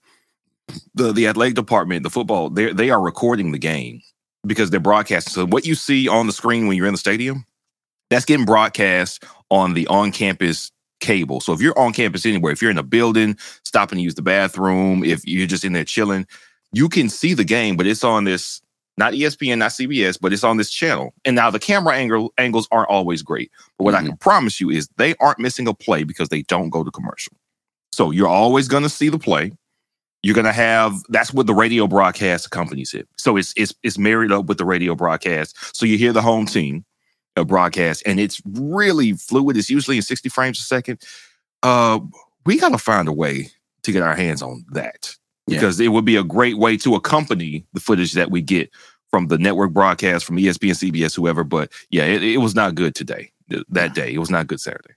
The 0.95 1.13
the 1.13 1.27
athletic 1.29 1.55
department, 1.55 2.03
the 2.03 2.11
football, 2.11 2.51
they 2.51 2.73
they 2.73 2.91
are 2.91 3.01
recording 3.01 3.53
the 3.53 3.59
game 3.59 4.03
because 4.47 4.71
they're 4.71 4.81
broadcasting. 4.81 5.33
So 5.33 5.47
what 5.47 5.67
you 5.67 5.75
see 5.75 6.09
on 6.09 6.27
the 6.27 6.33
screen 6.33 6.67
when 6.67 6.77
you're 6.77 6.87
in 6.87 6.95
the 6.95 6.99
stadium, 6.99 7.45
that's 8.11 8.25
getting 8.25 8.47
broadcast 8.47 9.25
on 9.51 9.75
the 9.75 9.87
on 9.87 10.13
campus 10.13 10.73
cable. 11.01 11.41
So 11.41 11.53
if 11.53 11.61
you're 11.61 11.79
on 11.79 11.93
campus 11.93 12.27
anywhere, 12.27 12.53
if 12.53 12.63
you're 12.63 12.71
in 12.71 12.79
a 12.79 12.83
building, 12.83 13.37
stopping 13.65 13.99
to 13.99 14.03
use 14.03 14.15
the 14.15 14.23
bathroom, 14.23 15.05
if 15.05 15.27
you're 15.27 15.47
just 15.47 15.65
in 15.65 15.73
there 15.73 15.85
chilling, 15.85 16.27
you 16.73 16.89
can 16.89 17.09
see 17.09 17.35
the 17.35 17.45
game, 17.45 17.77
but 17.77 17.87
it's 17.87 18.05
on 18.05 18.25
this 18.25 18.61
not 18.99 19.13
ESPN, 19.13 19.59
not 19.59 19.73
CBS, 19.73 20.19
but 20.21 20.33
it's 20.33 20.45
on 20.45 20.57
this 20.57 20.71
channel. 20.71 21.13
And 21.25 21.37
now 21.37 21.51
the 21.51 21.59
camera 21.59 21.95
angle 21.95 22.33
angles 22.39 22.67
aren't 22.71 22.89
always 22.89 23.23
great. 23.23 23.51
But 23.79 23.85
what 23.85 23.95
I 23.95 23.99
can 23.99 24.13
mm-hmm. 24.13 24.17
promise 24.17 24.61
you 24.61 24.71
is 24.71 24.89
they 24.97 25.15
aren't 25.21 25.39
missing 25.39 25.69
a 25.69 25.75
play 25.75 26.05
because 26.05 26.31
they 26.31 26.43
don't 26.43 26.71
go 26.71 26.83
to 26.83 26.91
commercial. 26.91 27.35
So 27.93 28.11
you're 28.11 28.29
always 28.29 28.69
going 28.69 28.83
to 28.83 28.89
see 28.89 29.09
the 29.09 29.19
play. 29.19 29.53
You're 30.27 30.35
going 30.35 30.45
to 30.47 30.53
have 30.53 30.93
that's 31.09 31.33
what 31.33 31.47
the 31.47 31.55
radio 31.55 31.87
broadcast 31.87 32.47
accompanies 32.47 32.93
it. 32.95 33.07
So 33.17 33.37
it's 33.37 33.55
it's 33.57 33.73
it's 33.85 33.97
married 33.97 34.33
up 34.33 34.47
with 34.47 34.59
the 34.59 34.65
radio 34.65 34.97
broadcast. 34.97 35.57
So 35.77 35.87
you 35.87 35.97
hear 35.97 36.13
the 36.13 36.21
home 36.21 36.47
team 36.47 36.85
uh, 37.37 37.45
broadcast, 37.45 38.03
and 38.07 38.19
it's 38.19 38.43
really 38.45 39.13
fluid. 39.13 39.57
It's 39.57 39.71
usually 39.71 39.99
in 39.99 40.03
60 40.03 40.29
frames 40.29 40.59
a 40.59 40.63
second. 40.63 41.01
Uh, 41.63 42.01
we 42.45 42.59
got 42.59 42.71
to 42.71 42.79
find 42.79 43.07
a 43.07 43.13
way 43.13 43.51
to 43.85 43.93
get 43.93 44.03
our 44.03 44.17
hands 44.17 44.43
on 44.43 44.65
that 44.73 45.15
Yeah. 45.47 45.59
because 45.59 45.79
it 45.79 45.89
would 45.93 46.05
be 46.05 46.17
a 46.17 46.25
great 46.25 46.59
way 46.59 46.77
to 46.79 46.97
accompany 46.97 47.65
the 47.73 47.79
footage 47.79 48.15
that 48.15 48.33
we 48.33 48.43
get 48.43 48.69
from 49.13 49.29
the 49.29 49.39
network 49.39 49.73
broadcast, 49.73 50.25
from 50.25 50.39
ESPN, 50.39 50.91
CBS, 50.91 51.15
whoever. 51.15 51.45
But 51.45 51.71
yeah, 51.91 52.03
it, 52.03 52.25
it 52.25 52.39
was 52.39 52.57
not 52.57 52.75
good 52.75 52.97
today. 52.97 53.31
That 53.69 53.95
day, 53.95 54.13
it 54.13 54.19
was 54.19 54.31
not 54.31 54.49
good 54.49 54.61
Saturday. 54.61 54.95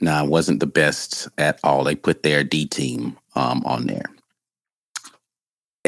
Nah, 0.00 0.24
it 0.24 0.28
wasn't 0.28 0.58
the 0.58 0.66
best 0.66 1.28
at 1.38 1.60
all. 1.62 1.84
They 1.84 1.94
put 1.94 2.24
their 2.24 2.42
D 2.42 2.66
team 2.66 3.16
um, 3.36 3.62
on 3.64 3.86
there. 3.86 4.06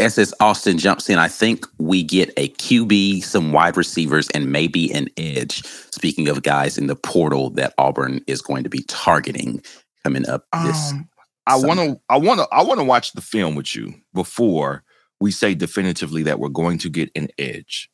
SS 0.00 0.34
Austin 0.40 0.78
jumps 0.78 1.08
in. 1.08 1.18
I 1.18 1.28
think 1.28 1.66
we 1.78 2.02
get 2.02 2.32
a 2.36 2.48
QB, 2.48 3.22
some 3.22 3.52
wide 3.52 3.76
receivers, 3.76 4.28
and 4.30 4.50
maybe 4.50 4.92
an 4.92 5.08
edge. 5.16 5.64
Speaking 5.92 6.28
of 6.28 6.42
guys 6.42 6.78
in 6.78 6.86
the 6.86 6.96
portal 6.96 7.50
that 7.50 7.74
Auburn 7.78 8.22
is 8.26 8.42
going 8.42 8.64
to 8.64 8.70
be 8.70 8.82
targeting 8.88 9.62
coming 10.04 10.28
up 10.28 10.46
this. 10.64 10.92
Um, 10.92 11.08
I 11.46 11.56
want 11.56 11.80
to, 11.80 12.00
I 12.08 12.16
want 12.16 12.40
to, 12.40 12.48
I 12.52 12.62
want 12.62 12.80
to 12.80 12.84
watch 12.84 13.12
the 13.12 13.20
film 13.20 13.54
with 13.54 13.74
you 13.74 13.94
before 14.14 14.84
we 15.20 15.30
say 15.30 15.54
definitively 15.54 16.22
that 16.24 16.38
we're 16.38 16.48
going 16.48 16.78
to 16.78 16.88
get 16.88 17.10
an 17.14 17.28
edge. 17.38 17.90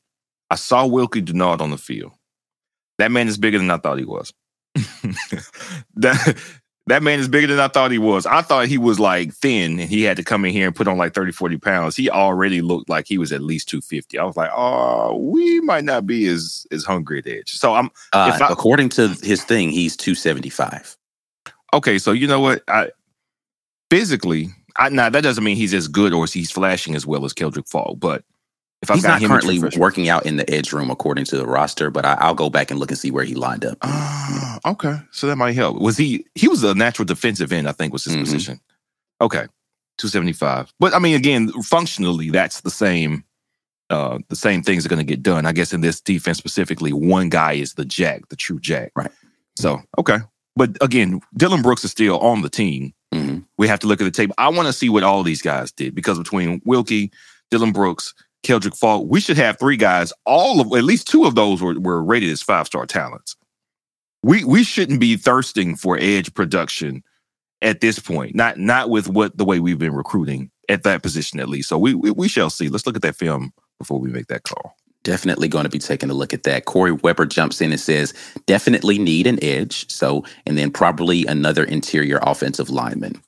I 0.51 0.55
saw 0.55 0.87
Wilky 0.87 1.25
Denaud 1.25 1.61
on 1.61 1.71
the 1.71 1.79
field. 1.79 2.13
That 2.99 3.11
man 3.11 3.29
is 3.29 3.39
bigger 3.39 3.59
than 3.59 3.71
I 3.71 3.79
thought 3.79 3.99
he 3.99 4.05
was. 4.05 4.33
that 5.95 6.37
that 6.89 7.03
man 7.03 7.19
is 7.19 7.27
bigger 7.29 7.49
than 7.49 7.59
I 7.59 7.69
thought 7.69 7.91
he 7.91 7.99
was. 7.99 8.27
I 8.27 8.43
thought 8.43 8.67
he 8.69 8.79
was 8.79 9.01
like 9.01 9.33
thin 9.35 9.81
and 9.81 9.89
he 9.91 10.03
had 10.03 10.17
to 10.19 10.23
come 10.25 10.45
in 10.45 10.53
here 10.53 10.67
and 10.69 10.77
put 10.77 10.87
on 10.87 10.97
like 10.97 11.15
30, 11.15 11.33
40 11.33 11.57
pounds. 11.59 11.97
He 11.97 12.09
already 12.09 12.61
looked 12.63 12.89
like 12.89 13.07
he 13.09 13.19
was 13.19 13.33
at 13.33 13.43
least 13.43 13.69
250. 13.69 14.19
I 14.19 14.25
was 14.25 14.37
like, 14.37 14.51
oh, 14.55 15.17
we 15.17 15.61
might 15.61 15.85
not 15.85 16.07
be 16.07 16.27
as 16.29 16.67
as 16.71 16.85
hungry 16.85 17.19
at 17.19 17.27
edge. 17.27 17.53
So 17.53 17.75
I'm 17.75 17.91
Uh, 18.13 18.33
if 18.35 18.41
I- 18.41 18.51
according 18.53 18.91
to 18.91 19.09
his 19.23 19.43
thing, 19.43 19.71
he's 19.71 19.97
275. 19.97 20.97
okay, 21.75 21.99
so 21.99 22.13
you 22.13 22.27
know 22.29 22.41
what? 22.41 22.63
I 22.69 22.91
physically, 23.91 24.49
I 24.77 24.89
now 24.89 25.09
that 25.11 25.23
doesn't 25.23 25.43
mean 25.45 25.57
he's 25.57 25.75
as 25.75 25.89
good 25.89 26.13
or 26.13 26.27
he's 26.27 26.51
flashing 26.51 26.95
as 26.95 27.07
well 27.07 27.25
as 27.25 27.33
Keldric 27.33 27.69
Faulk, 27.69 27.99
but 28.01 28.25
if 28.83 28.91
I've 28.91 28.97
He's 28.97 29.05
got 29.05 29.13
not 29.13 29.23
him 29.23 29.29
currently 29.31 29.55
at 29.55 29.59
true 29.59 29.61
freshman- 29.71 29.81
working 29.81 30.09
out 30.09 30.27
in 30.27 30.37
the 30.37 30.49
edge 30.53 30.73
room 30.73 30.91
according 30.91 31.25
to 31.27 31.37
the 31.37 31.47
roster, 31.47 31.91
but 31.91 32.05
I, 32.05 32.15
I'll 32.15 32.35
go 32.35 32.51
back 32.51 32.71
and 32.71 32.79
look 32.79 32.91
and 32.91 32.99
see 32.99 33.11
where 33.11 33.25
he 33.25 33.35
lined 33.35 33.65
up. 33.65 33.79
Ah, 33.83 34.59
okay, 34.67 34.99
so 35.13 35.27
that 35.27 35.37
might 35.37 35.55
help. 35.55 35.81
Was 35.81 35.97
he? 35.97 36.27
He 36.35 36.47
was 36.49 36.63
a 36.63 36.75
natural 36.75 37.07
defensive 37.07 37.53
end, 37.53 37.69
I 37.69 37.73
think, 37.73 37.93
was 37.93 38.05
his 38.05 38.17
Mhm. 38.17 38.21
position. 38.21 38.61
Okay, 39.21 39.47
two 39.99 40.09
seventy 40.09 40.33
five. 40.35 40.73
But 40.79 40.95
I 40.95 40.99
mean, 40.99 41.15
again, 41.17 41.51
functionally, 41.63 42.31
that's 42.31 42.61
the 42.61 42.71
same. 42.71 43.25
Uh, 43.89 44.19
the 44.29 44.37
same 44.37 44.63
things 44.65 44.85
are 44.85 44.89
going 44.89 44.99
to 44.99 45.05
get 45.05 45.23
done. 45.23 45.47
I 45.47 45.53
guess 45.53 45.73
in 45.73 45.81
this 45.81 46.01
defense 46.01 46.39
specifically, 46.39 46.93
one 46.93 47.29
guy 47.29 47.53
is 47.53 47.75
the 47.75 47.85
jack, 47.85 48.29
the 48.31 48.37
true 48.37 48.59
jack. 48.59 48.91
Right. 48.97 49.13
So 49.57 49.81
okay, 49.99 50.19
but 50.57 50.77
again, 50.83 51.21
Dylan 51.39 51.63
Brooks 51.63 51.85
is 51.85 51.93
still 51.93 52.19
on 52.19 52.43
the 52.43 52.51
team. 52.51 52.93
Mhm. 53.15 53.45
We 53.57 53.69
have 53.69 53.79
to 53.81 53.87
look 53.87 54.01
at 54.01 54.05
the 54.05 54.11
tape. 54.11 54.33
I 54.39 54.49
want 54.49 54.67
to 54.67 54.73
see 54.73 54.89
what 54.89 55.03
all 55.05 55.23
these 55.23 55.41
guys 55.41 55.71
did 55.73 55.95
because 55.95 56.19
between 56.19 56.61
Wilky, 56.63 57.11
Dylan 57.53 57.73
Brooks, 57.73 58.13
Keldric 58.43 58.77
Faulk, 58.77 59.07
we 59.09 59.21
should 59.21 59.37
have 59.37 59.59
three 59.59 59.77
guys. 59.77 60.13
All 60.25 60.61
of 60.61 60.73
at 60.73 60.85
least 60.85 61.09
two 61.09 61.25
of 61.25 61.35
those 61.35 61.61
were, 61.63 61.79
were 61.79 62.03
rated 62.03 62.31
as 62.31 62.43
five 62.43 62.67
star 62.67 62.87
talents. 62.87 63.37
We 64.23 64.45
we 64.45 64.65
shouldn't 64.65 65.01
be 65.01 65.17
thirsting 65.17 65.77
for 65.77 65.99
edge 66.01 66.33
production 66.35 67.03
at 67.63 67.81
this 67.81 67.99
point. 67.99 68.35
Not 68.35 68.59
not 68.59 68.91
with 68.91 69.09
what 69.09 69.37
the 69.37 69.45
way 69.45 69.61
we've 69.61 69.79
been 69.79 69.95
recruiting 69.95 70.51
at 70.69 70.83
that 70.85 71.03
position 71.03 71.41
at 71.41 71.49
least. 71.49 71.69
So 71.69 71.79
we 71.79 71.95
we, 71.95 72.11
we 72.11 72.29
shall 72.29 72.51
see. 72.51 72.69
Let's 72.69 72.87
look 72.87 72.97
at 72.97 73.03
that 73.03 73.17
film 73.17 73.53
before 73.79 73.99
we 73.99 74.11
make 74.11 74.27
that 74.29 74.45
call. 74.45 74.77
Definitely 75.03 75.47
going 75.47 75.65
to 75.65 75.71
be 75.71 75.79
taking 75.79 76.11
a 76.11 76.15
look 76.15 76.35
at 76.35 76.43
that. 76.45 76.65
Corey 76.65 76.91
Weber 76.91 77.27
jumps 77.27 77.61
in 77.61 77.71
and 77.71 77.81
says, 77.81 78.13
definitely 78.47 78.99
need 78.99 79.29
an 79.29 79.39
edge. 79.41 79.89
So, 79.89 80.25
and 80.45 80.59
then 80.59 80.73
probably 80.73 81.25
another 81.27 81.63
interior 81.63 82.19
offensive 82.23 82.71
lineman. 82.71 83.23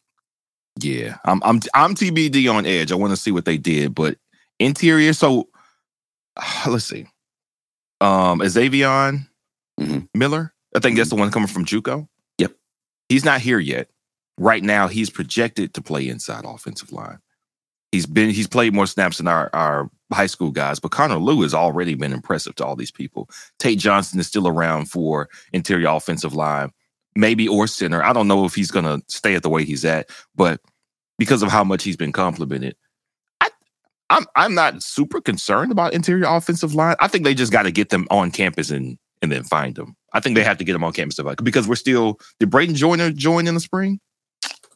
Yeah, 0.81 1.19
I'm 1.25 1.41
I'm 1.45 1.61
I'm 1.75 1.95
TBD 1.95 2.53
on 2.53 2.67
edge. 2.67 2.93
I 2.93 2.97
want 2.97 3.13
to 3.13 3.17
see 3.17 3.31
what 3.31 3.45
they 3.45 3.59
did, 3.59 3.95
but 3.95 4.17
interior. 4.59 5.13
So 5.13 5.49
let's 6.67 6.85
see. 6.85 7.07
Um, 8.01 8.41
Xavion 8.41 9.27
Mhm. 9.81 10.09
Miller. 10.15 10.53
I 10.75 10.81
think 10.81 10.97
that's 10.97 11.11
the 11.11 11.17
one 11.17 11.31
coming 11.31 11.49
from 11.49 11.65
JUCO. 11.65 12.09
Yep. 12.39 12.53
He's 13.09 13.25
not 13.25 13.41
here 13.41 13.59
yet. 13.59 13.89
Right 14.39 14.63
now, 14.63 14.87
he's 14.89 15.11
projected 15.11 15.75
to 15.75 15.83
play 15.83 16.09
inside 16.09 16.45
offensive 16.45 16.93
line. 16.93 17.19
He's 17.93 18.07
been 18.07 18.31
he's 18.31 18.47
played 18.47 18.75
more 18.75 18.87
snaps 18.87 19.17
than 19.17 19.29
our 19.29 19.51
our 19.55 19.91
high 20.13 20.27
school 20.27 20.51
guys, 20.51 20.79
but 20.79 20.91
Connor 20.91 21.17
Lew 21.19 21.43
has 21.43 21.55
already 21.55 21.95
been 21.95 22.13
impressive 22.13 22.55
to 22.57 22.65
all 22.67 22.77
these 22.77 22.91
people. 22.91 23.29
Tate 23.59 23.79
Johnson 23.79 24.21
is 24.21 24.27
still 24.27 24.47
around 24.47 24.91
for 24.91 25.29
interior 25.53 25.89
offensive 25.89 26.35
line, 26.35 26.71
maybe 27.17 27.49
or 27.49 27.67
center. 27.67 28.03
I 28.03 28.13
don't 28.13 28.29
know 28.29 28.45
if 28.45 28.55
he's 28.55 28.71
gonna 28.71 29.01
stay 29.09 29.35
at 29.35 29.43
the 29.43 29.49
way 29.49 29.65
he's 29.65 29.85
at, 29.85 30.11
but 30.37 30.61
because 31.19 31.43
of 31.43 31.51
how 31.51 31.65
much 31.65 31.83
he's 31.83 31.97
been 31.97 32.13
complimented, 32.13 32.77
I'm 34.11 34.25
I'm 34.37 34.55
not 34.55 34.83
super 34.83 35.21
concerned 35.21 35.71
about 35.73 35.93
interior 35.93 36.25
offensive 36.27 36.75
line. 36.75 36.97
I 37.01 37.09
think 37.09 37.25
they 37.25 37.35
just 37.35 37.53
got 37.53 37.63
to 37.63 37.71
get 37.71 37.91
them 37.91 38.07
on 38.11 38.31
campus 38.31 38.71
and 38.71 38.99
and 39.23 39.31
then 39.33 39.43
find 39.45 39.75
them. 39.75 39.97
I 40.13 40.21
think 40.21 40.37
they 40.37 40.45
have 40.45 40.59
to 40.59 40.65
get 40.65 40.73
them 40.73 40.85
on 40.85 40.93
campus 40.93 41.17
to- 41.17 41.37
because 41.43 41.69
we're 41.69 41.75
still. 41.75 42.19
Did 42.41 42.51
Braden 42.51 42.75
Joyner 42.77 43.11
join 43.11 43.47
in 43.47 43.55
the 43.55 43.61
spring? 43.61 44.01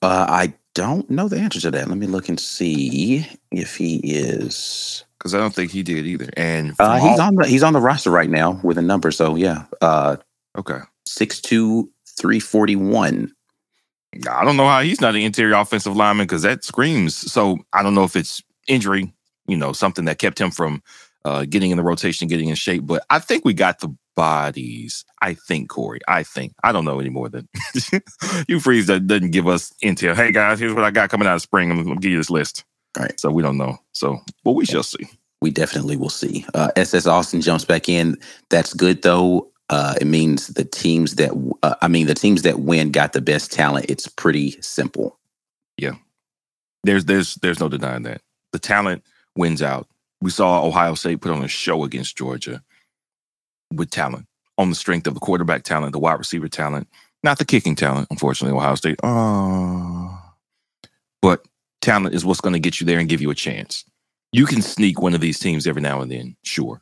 Uh, 0.02 0.26
I 0.28 0.52
don't 0.74 1.08
know 1.08 1.28
the 1.28 1.38
answer 1.38 1.60
to 1.60 1.70
that. 1.70 1.88
Let 1.88 1.96
me 1.96 2.06
look 2.06 2.28
and 2.28 2.38
see 2.40 3.26
if 3.52 3.76
he 3.76 4.00
is. 4.04 5.04
Because 5.18 5.34
I 5.34 5.38
don't 5.38 5.54
think 5.54 5.70
he 5.70 5.82
did 5.84 6.04
either. 6.06 6.28
And 6.36 6.74
Uh, 6.80 6.96
he's 6.98 7.18
all- 7.20 7.28
on 7.28 7.34
the 7.36 7.46
he's 7.46 7.62
on 7.62 7.72
the 7.72 7.80
roster 7.80 8.10
right 8.10 8.28
now 8.28 8.60
with 8.64 8.76
a 8.78 8.82
number. 8.82 9.10
So 9.12 9.36
yeah, 9.36 9.64
uh, 9.80 10.16
okay. 10.58 10.80
six 11.06 11.40
two 11.40 11.90
three 12.18 12.40
forty 12.40 12.76
one. 12.76 13.32
I 14.30 14.44
don't 14.44 14.56
know 14.58 14.66
how 14.68 14.82
he's 14.82 15.00
not 15.00 15.14
an 15.14 15.22
interior 15.22 15.54
offensive 15.54 15.96
lineman 15.96 16.26
because 16.26 16.42
that 16.42 16.64
screams. 16.64 17.14
So 17.32 17.58
I 17.72 17.82
don't 17.82 17.94
know 17.94 18.04
if 18.04 18.14
it's 18.16 18.42
injury, 18.68 19.12
you 19.46 19.56
know, 19.56 19.72
something 19.72 20.04
that 20.06 20.18
kept 20.18 20.40
him 20.40 20.50
from 20.50 20.82
uh, 21.24 21.44
getting 21.48 21.70
in 21.70 21.76
the 21.76 21.82
rotation, 21.82 22.28
getting 22.28 22.48
in 22.48 22.54
shape. 22.54 22.86
But 22.86 23.04
I 23.10 23.18
think 23.18 23.44
we 23.44 23.54
got 23.54 23.80
the 23.80 23.94
bodies. 24.14 25.04
I 25.20 25.34
think 25.34 25.68
Corey. 25.68 26.00
I 26.08 26.22
think 26.22 26.52
I 26.64 26.72
don't 26.72 26.84
know 26.84 27.00
any 27.00 27.10
more 27.10 27.28
than 27.28 27.48
you. 28.48 28.60
Freeze 28.60 28.86
that 28.86 29.06
doesn't 29.06 29.30
give 29.30 29.46
us 29.48 29.72
intel. 29.82 30.14
Hey 30.14 30.32
guys, 30.32 30.58
here's 30.58 30.74
what 30.74 30.84
I 30.84 30.90
got 30.90 31.10
coming 31.10 31.28
out 31.28 31.36
of 31.36 31.42
spring. 31.42 31.70
I'm 31.70 31.82
gonna 31.82 32.00
give 32.00 32.12
you 32.12 32.18
this 32.18 32.30
list. 32.30 32.64
Right. 32.98 33.18
So 33.18 33.30
we 33.30 33.42
don't 33.42 33.56
know. 33.56 33.78
So, 33.92 34.18
but 34.44 34.52
we 34.52 34.66
shall 34.66 34.82
see. 34.82 35.08
we 35.40 35.50
definitely 35.50 35.96
will 35.96 36.10
see. 36.10 36.44
Uh, 36.54 36.70
SS 36.76 37.06
Austin 37.06 37.40
jumps 37.40 37.64
back 37.64 37.88
in. 37.88 38.16
That's 38.50 38.74
good 38.74 39.02
though. 39.02 39.50
Uh, 39.70 39.94
it 39.98 40.06
means 40.06 40.48
the 40.48 40.64
teams 40.64 41.14
that 41.14 41.30
uh, 41.62 41.76
I 41.80 41.88
mean 41.88 42.06
the 42.06 42.14
teams 42.14 42.42
that 42.42 42.60
win 42.60 42.90
got 42.90 43.12
the 43.14 43.22
best 43.22 43.50
talent. 43.52 43.86
It's 43.88 44.08
pretty 44.08 44.60
simple. 44.60 45.18
Yeah. 45.78 45.94
There's 46.84 47.06
there's 47.06 47.36
there's 47.36 47.60
no 47.60 47.68
denying 47.68 48.02
that. 48.02 48.20
The 48.52 48.58
talent 48.58 49.02
wins 49.36 49.62
out. 49.62 49.88
We 50.20 50.30
saw 50.30 50.64
Ohio 50.64 50.94
State 50.94 51.20
put 51.20 51.32
on 51.32 51.42
a 51.42 51.48
show 51.48 51.84
against 51.84 52.16
Georgia 52.16 52.62
with 53.72 53.90
talent 53.90 54.26
on 54.58 54.68
the 54.68 54.76
strength 54.76 55.06
of 55.06 55.14
the 55.14 55.20
quarterback 55.20 55.64
talent, 55.64 55.92
the 55.92 55.98
wide 55.98 56.18
receiver 56.18 56.48
talent, 56.48 56.88
not 57.22 57.38
the 57.38 57.44
kicking 57.44 57.74
talent, 57.74 58.08
unfortunately, 58.10 58.56
Ohio 58.56 58.74
State. 58.74 58.98
Oh. 59.02 60.18
But 61.20 61.46
talent 61.80 62.14
is 62.14 62.24
what's 62.24 62.40
going 62.40 62.52
to 62.52 62.60
get 62.60 62.80
you 62.80 62.86
there 62.86 62.98
and 62.98 63.08
give 63.08 63.20
you 63.20 63.30
a 63.30 63.34
chance. 63.34 63.84
You 64.32 64.46
can 64.46 64.62
sneak 64.62 65.00
one 65.00 65.14
of 65.14 65.20
these 65.20 65.38
teams 65.38 65.66
every 65.66 65.82
now 65.82 66.00
and 66.00 66.10
then, 66.10 66.36
sure. 66.42 66.80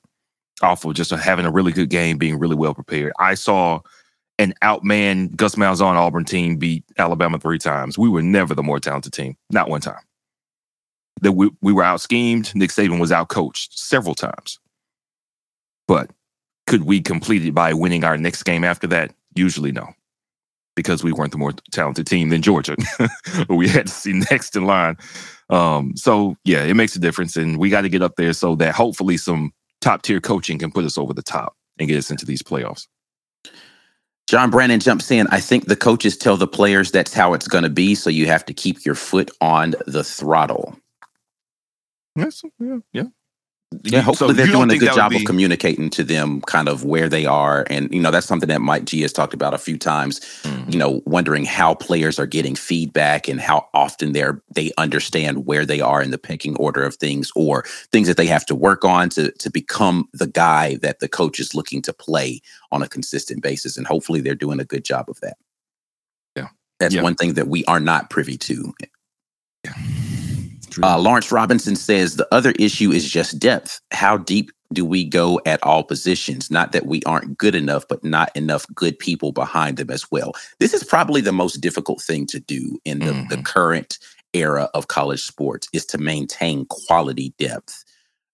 Off 0.63 0.85
of 0.85 0.95
just 0.95 1.11
having 1.11 1.47
a 1.47 1.51
really 1.51 1.73
good 1.73 1.89
game, 1.89 2.19
being 2.19 2.39
really 2.39 2.55
well 2.55 2.75
prepared. 2.75 3.13
I 3.19 3.35
saw 3.35 3.81
an 4.39 4.55
outman 4.63 5.35
Gus 5.37 5.55
Malzahn 5.55 5.97
Auburn 5.97 6.25
team 6.25 6.57
beat 6.57 6.85
Alabama 6.99 7.39
three 7.39 7.59
times. 7.59 7.99
We 7.99 8.09
were 8.09 8.23
never 8.23 8.55
the 8.55 8.63
more 8.63 8.81
talented 8.81 9.13
team, 9.13 9.37
not 9.51 9.69
one 9.69 9.81
time. 9.81 10.01
That 11.21 11.33
we, 11.33 11.51
we 11.61 11.73
were 11.73 11.83
out 11.83 12.01
schemed. 12.01 12.55
Nick 12.55 12.71
Saban 12.71 13.01
was 13.01 13.13
out 13.13 13.29
coached 13.29 13.79
several 13.79 14.15
times. 14.15 14.59
But 15.87 16.11
could 16.67 16.85
we 16.85 17.01
complete 17.01 17.45
it 17.45 17.55
by 17.55 17.73
winning 17.73 18.05
our 18.05 18.17
next 18.17 18.45
game 18.45 18.65
after 18.65 18.87
that? 18.89 19.13
Usually 19.35 19.73
no. 19.73 19.89
Because 20.77 21.03
we 21.03 21.13
weren't 21.13 21.33
the 21.33 21.39
more 21.39 21.53
talented 21.73 22.07
team 22.07 22.29
than 22.29 22.43
Georgia. 22.43 22.77
we 23.49 23.69
had 23.69 23.89
to 23.89 23.93
see 23.93 24.13
next 24.31 24.57
in 24.57 24.65
line. 24.67 24.97
Um, 25.51 25.97
so 25.97 26.37
yeah, 26.45 26.63
it 26.63 26.75
makes 26.75 26.95
a 26.95 27.01
difference. 27.01 27.37
And 27.37 27.59
we 27.59 27.71
got 27.71 27.81
to 27.83 27.89
get 27.89 28.03
up 28.03 28.17
there 28.17 28.33
so 28.33 28.55
that 28.57 28.75
hopefully 28.75 29.17
some 29.17 29.53
top 29.81 30.03
tier 30.03 30.21
coaching 30.21 30.59
can 30.59 30.71
put 30.71 30.85
us 30.85 30.97
over 30.97 31.13
the 31.13 31.23
top 31.23 31.57
and 31.79 31.89
get 31.89 31.99
us 31.99 32.11
into 32.11 32.25
these 32.25 32.43
playoffs. 32.43 32.87
John 34.29 34.51
Brandon 34.51 34.79
jumps 34.79 35.11
in. 35.11 35.27
I 35.33 35.41
think 35.41 35.67
the 35.67 35.75
coaches 35.75 36.17
tell 36.17 36.37
the 36.37 36.47
players 36.47 36.93
that's 36.93 37.13
how 37.13 37.35
it's 37.35 37.49
going 37.49 37.65
to 37.65 37.71
be, 37.71 37.97
so 37.97 38.11
you 38.11 38.27
have 38.27 38.45
to 38.45 38.55
keep 38.55 38.85
your 38.85 38.95
foot 38.95 39.29
on 39.41 39.75
the 39.89 40.05
throttle. 40.05 40.77
Yes, 42.17 42.43
yeah, 42.59 42.79
yeah. 42.93 43.05
Yeah, 43.85 44.01
hopefully 44.01 44.31
so 44.31 44.35
they're 44.35 44.47
doing 44.49 44.71
a 44.71 44.79
good 44.79 44.93
job 44.95 45.11
be- 45.11 45.19
of 45.19 45.25
communicating 45.25 45.91
to 45.91 46.05
them 46.05 46.41
kind 46.43 46.69
of 46.69 46.85
where 46.85 47.09
they 47.09 47.27
are. 47.27 47.67
And, 47.71 47.93
you 47.95 48.01
know, 48.01 48.11
that's 48.11 48.27
something 48.27 48.49
that 48.49 48.61
Mike 48.63 48.85
G 48.85 49.03
has 49.03 49.13
talked 49.13 49.35
about 49.35 49.55
a 49.55 49.59
few 49.59 49.79
times, 49.79 50.21
Mhm. 50.45 50.73
you 50.73 50.79
know, 50.79 51.03
wondering 51.07 51.45
how 51.45 51.75
players 51.75 52.19
are 52.19 52.27
getting 52.27 52.57
feedback 52.57 53.29
and 53.29 53.41
how 53.41 53.69
often 53.75 54.13
they're 54.13 54.43
they 54.55 54.73
understand 54.79 55.47
where 55.47 55.67
they 55.67 55.81
are 55.81 56.03
in 56.03 56.11
the 56.11 56.19
pecking 56.19 56.57
order 56.57 56.83
of 56.83 56.97
things 56.97 57.31
or 57.37 57.65
things 57.93 58.09
that 58.09 58.17
they 58.17 58.27
have 58.27 58.47
to 58.47 58.57
work 58.57 58.85
on 58.85 59.09
to 59.11 59.33
to 59.33 59.51
become 59.51 60.09
the 60.15 60.27
guy 60.29 60.77
that 60.83 61.01
the 61.01 61.09
coach 61.09 61.41
is 61.41 61.55
looking 61.55 61.83
to 61.83 61.93
play 61.93 62.41
on 62.73 62.83
a 62.83 62.89
consistent 62.89 63.43
basis. 63.43 63.77
And 63.77 63.87
hopefully 63.87 64.21
they're 64.21 64.35
doing 64.35 64.61
a 64.61 64.65
good 64.65 64.85
job 64.85 65.07
of 65.09 65.21
that. 65.21 65.37
Yeah. 66.37 66.49
That's 66.81 66.95
Yeah. 66.95 67.03
one 67.03 67.15
thing 67.17 67.35
that 67.35 67.49
we 67.49 67.65
are 67.67 67.81
not 67.81 68.11
privy 68.11 68.39
to. 68.39 68.75
Uh, 70.83 70.99
Lawrence 70.99 71.33
Robinson 71.33 71.77
says 71.77 72.17
the 72.17 72.29
other 72.33 72.53
issue 72.53 72.91
is 72.93 73.11
just 73.11 73.39
depth. 73.39 73.81
How 73.93 74.17
deep 74.17 74.51
do 74.73 74.85
we 74.85 75.05
go 75.05 75.41
at 75.47 75.63
all 75.65 75.83
positions? 75.83 76.51
Not 76.51 76.73
that 76.73 76.87
we 76.87 77.03
aren't 77.05 77.37
good 77.39 77.55
enough, 77.55 77.87
but 77.89 78.05
not 78.05 78.35
enough 78.37 78.67
good 78.75 78.99
people 78.99 79.33
behind 79.33 79.79
them 79.79 79.91
as 79.91 80.11
well. 80.11 80.33
This 80.61 80.73
is 80.75 80.85
probably 80.85 81.21
the 81.21 81.33
most 81.33 81.57
difficult 81.61 82.01
thing 82.01 82.27
to 82.27 82.41
do 82.41 82.79
in 82.85 83.01
the, 83.01 83.13
the 83.29 83.37
Mhm. 83.39 83.45
current 83.45 83.99
era 84.33 84.71
of 84.75 84.89
college 84.89 85.23
sports 85.23 85.67
is 85.73 85.85
to 85.87 85.99
maintain 85.99 86.67
quality 86.67 87.35
depth, 87.39 87.85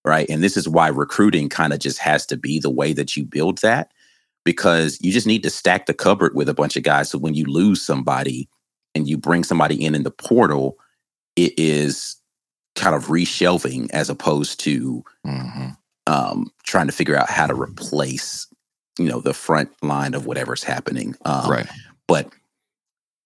right? 0.05 0.29
And 0.29 0.43
this 0.43 0.55
is 0.55 0.69
why 0.69 0.89
recruiting 0.89 1.49
kind 1.49 1.73
of 1.73 1.79
just 1.79 1.97
has 1.99 2.25
to 2.27 2.37
be 2.37 2.59
the 2.59 2.69
way 2.69 2.93
that 2.93 3.17
you 3.17 3.25
build 3.25 3.59
that 3.59 3.91
because 4.45 4.99
you 5.01 5.11
just 5.11 5.25
need 5.27 5.41
to 5.43 5.49
stack 5.49 5.87
the 5.87 5.93
cupboard 5.95 6.35
with 6.35 6.49
a 6.49 6.53
bunch 6.53 6.77
of 6.77 6.83
guys. 6.83 7.09
So 7.09 7.17
when 7.17 7.33
you 7.33 7.45
lose 7.45 7.81
somebody 7.81 8.47
and 8.93 9.07
you 9.09 9.17
bring 9.17 9.43
somebody 9.43 9.83
in 9.83 9.95
in 9.95 10.03
the 10.03 10.11
portal, 10.11 10.77
it 11.35 11.53
is 11.57 12.16
kind 12.77 12.95
of 12.95 13.07
reshelving 13.07 13.89
as 13.91 14.09
opposed 14.09 14.59
to 14.61 15.03
Mhm. 15.25 15.75
um, 16.07 16.49
trying 16.63 16.87
to 16.87 16.93
figure 16.93 17.17
out 17.17 17.29
how 17.29 17.45
to 17.47 17.53
replace, 17.53 18.47
you 18.97 19.09
know, 19.09 19.19
the 19.19 19.33
front 19.33 19.69
line 19.83 20.13
of 20.13 20.25
whatever's 20.25 20.63
happening. 20.63 21.13
Um, 21.25 21.51
right. 21.51 21.67
But 22.07 22.31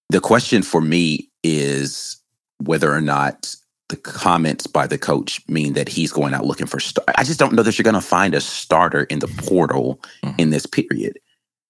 the 0.09 0.19
question 0.19 0.63
for 0.63 0.81
me 0.81 1.29
is 1.43 2.17
whether 2.57 2.91
or 2.91 3.01
not 3.01 3.55
the 3.89 3.97
comments 3.97 4.65
by 4.67 4.87
the 4.87 4.97
coach 4.97 5.41
mean 5.47 5.73
that 5.73 5.89
he's 5.89 6.11
going 6.11 6.33
out 6.33 6.45
looking 6.45 6.65
for. 6.65 6.79
Star- 6.79 7.03
I 7.17 7.23
just 7.23 7.39
don't 7.39 7.53
know 7.53 7.61
that 7.61 7.77
you're 7.77 7.83
going 7.83 7.93
to 7.93 8.01
find 8.01 8.33
a 8.33 8.41
starter 8.41 9.03
in 9.03 9.19
the 9.19 9.27
portal 9.27 10.01
Mhm. 10.23 10.35
in 10.39 10.49
this 10.49 10.65
period. 10.65 11.19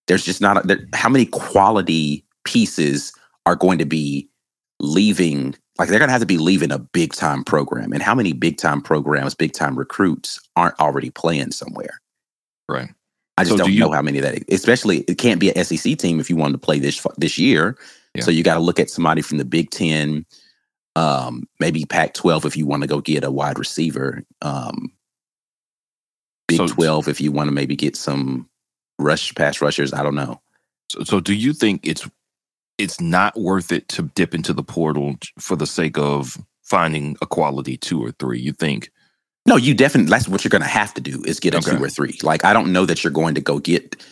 There's 0.07 0.23
just 0.23 0.39
not. 0.39 0.63
A, 0.63 0.67
there, 0.67 0.87
how 0.93 1.09
many 1.09 1.25
quality 1.25 2.23
pieces 2.45 3.11
are 3.45 3.55
going 3.55 3.79
to 3.79 3.85
be 3.85 4.29
leaving? 4.79 5.55
Like 5.79 5.89
they're 5.89 5.99
going 5.99 6.09
to 6.09 6.13
have 6.13 6.21
to 6.21 6.27
be 6.27 6.37
leaving 6.37 6.71
a 6.71 6.79
big 6.79 7.13
time 7.13 7.43
program, 7.43 7.93
and 7.93 8.03
how 8.03 8.13
many 8.13 8.33
big 8.33 8.57
time 8.57 8.81
programs, 8.81 9.33
big 9.35 9.53
time 9.53 9.77
recruits 9.77 10.39
aren't 10.55 10.79
already 10.79 11.09
playing 11.09 11.51
somewhere? 11.51 12.01
Right. 12.69 12.89
I 13.37 13.43
just 13.43 13.51
So 13.51 13.57
do 13.57 13.63
don't 13.63 13.73
you- 13.73 13.79
know 13.79 13.91
how 13.91 14.01
many 14.01 14.19
of 14.19 14.23
that. 14.23 14.43
Especially, 14.53 14.99
it 15.01 15.17
can't 15.17 15.39
be 15.39 15.49
an 15.49 15.57
SEC 15.65 15.95
team 15.97 16.19
if 16.19 16.29
you 16.29 16.35
wanted 16.35 16.53
to 16.53 16.57
play 16.59 16.77
this 16.79 17.05
this 17.17 17.37
year. 17.37 17.77
Yeah. 18.13 18.23
So 18.23 18.31
you 18.31 18.43
got 18.43 18.55
to 18.55 18.59
look 18.59 18.79
at 18.79 18.89
somebody 18.89 19.21
from 19.21 19.37
the 19.37 19.45
Big 19.45 19.71
Ten, 19.71 20.25
um, 20.97 21.47
maybe 21.59 21.85
Pac-12 21.85 22.45
if 22.45 22.57
you 22.57 22.65
want 22.67 22.83
to 22.83 22.87
go 22.87 22.99
get 22.99 23.23
a 23.23 23.31
wide 23.31 23.57
receiver. 23.57 24.23
Um, 24.41 24.91
Big 26.47 26.57
So- 26.57 26.67
12 26.67 27.07
if 27.07 27.21
you 27.21 27.31
want 27.31 27.47
to 27.47 27.53
maybe 27.53 27.77
get 27.77 27.95
some 27.95 28.49
rush 28.99 29.33
pass 29.35 29.61
rushers. 29.61 29.93
I 29.93 30.03
don't 30.03 30.15
know. 30.15 30.41
So, 30.91 31.03
so 31.05 31.19
do 31.21 31.33
you 31.33 31.53
think 31.53 31.87
it's 31.87 32.07
it's 32.81 32.99
not 32.99 33.39
worth 33.39 33.71
it 33.71 33.87
to 33.89 34.03
dip 34.15 34.33
into 34.33 34.53
the 34.53 34.63
portal 34.63 35.15
for 35.39 35.55
the 35.55 35.67
sake 35.67 35.97
of 35.97 36.37
finding 36.63 37.15
a 37.21 37.25
quality 37.27 37.77
two 37.77 38.03
or 38.03 38.11
three? 38.13 38.39
You 38.39 38.53
think? 38.53 38.91
No, 39.47 39.55
you 39.55 39.73
definitely. 39.73 40.09
That's 40.09 40.27
what 40.27 40.43
you're 40.43 40.49
going 40.49 40.61
to 40.61 40.67
have 40.67 40.93
to 40.95 41.01
do 41.01 41.23
is 41.25 41.39
get 41.39 41.53
a 41.53 41.57
Okay. 41.57 41.71
two 41.71 41.83
or 41.83 41.89
three. 41.89 42.17
Like 42.23 42.43
I 42.45 42.53
don't 42.53 42.71
know 42.73 42.85
that 42.85 43.03
you're 43.03 43.11
going 43.11 43.35
to 43.35 43.41
go 43.41 43.59
get. 43.59 44.03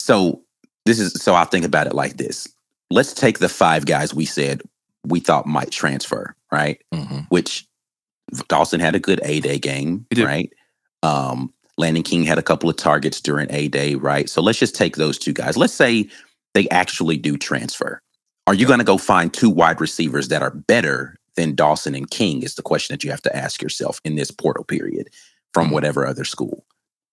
So 0.00 0.42
this 0.84 0.98
is 0.98 1.12
so 1.14 1.34
I'll 1.34 1.44
think 1.44 1.64
about 1.64 1.86
it 1.86 1.94
like 1.94 2.16
this. 2.16 2.48
Let's 2.90 3.12
take 3.12 3.38
the 3.40 3.48
five 3.48 3.86
guys 3.86 4.14
we 4.14 4.24
said 4.24 4.62
we 5.04 5.20
thought 5.20 5.46
might 5.46 5.70
transfer, 5.70 6.34
right? 6.52 6.80
Mhm. 6.94 7.26
Which 7.28 7.66
Dawson 8.48 8.80
had 8.80 8.94
a 8.94 9.00
good 9.00 9.20
A 9.24 9.40
day 9.40 9.58
game, 9.58 10.06
right? 10.16 10.52
Um, 11.02 11.52
Landen 11.78 12.02
King 12.02 12.24
had 12.24 12.38
a 12.38 12.42
couple 12.42 12.70
of 12.70 12.76
targets 12.76 13.20
during 13.20 13.48
A 13.52 13.68
day, 13.68 13.94
right? 13.96 14.28
So 14.30 14.40
let's 14.40 14.58
just 14.58 14.74
take 14.74 14.96
those 14.96 15.18
two 15.18 15.32
guys. 15.32 15.56
Let's 15.56 15.74
say 15.74 16.08
they 16.56 16.66
actually 16.70 17.18
do 17.18 17.36
transfer. 17.36 18.00
Are 18.46 18.54
you 18.54 18.66
going 18.66 18.78
to 18.78 18.84
go 18.84 18.96
find 18.96 19.32
two 19.32 19.50
wide 19.50 19.78
receivers 19.78 20.28
that 20.28 20.40
are 20.40 20.50
better 20.52 21.16
than 21.36 21.54
Dawson 21.54 21.94
and 21.94 22.10
King? 22.10 22.42
Is 22.42 22.54
the 22.54 22.62
question 22.62 22.94
that 22.94 23.04
you 23.04 23.10
have 23.10 23.20
to 23.22 23.36
ask 23.36 23.60
yourself 23.60 24.00
in 24.06 24.16
this 24.16 24.30
portal 24.30 24.64
period 24.64 25.10
from 25.52 25.68
Mhm. 25.68 25.72
whatever 25.72 26.06
other 26.06 26.24
school, 26.24 26.64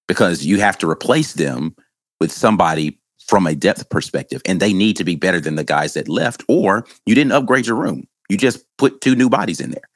because 0.08 0.45
you 0.45 0.62
have 0.62 0.77
to 0.77 0.89
replace 0.89 1.34
them 1.34 1.75
with 2.21 2.32
somebody 2.32 2.97
from 3.27 3.45
a 3.45 3.53
depth 3.53 3.89
perspective, 3.89 4.41
and 4.45 4.62
they 4.62 4.71
need 4.71 4.95
to 4.95 5.03
be 5.03 5.15
better 5.17 5.41
than 5.41 5.56
the 5.56 5.63
guys 5.65 5.93
that 5.93 6.08
left, 6.08 6.41
or 6.47 6.86
you 7.06 7.13
didn't 7.13 7.34
upgrade 7.34 7.67
your 7.67 7.75
room. 7.75 8.08
You 8.29 8.38
just 8.38 8.63
put 8.77 9.01
two 9.01 9.15
new 9.15 9.29
bodies 9.29 9.60
in 9.60 9.71
there, 9.71 9.89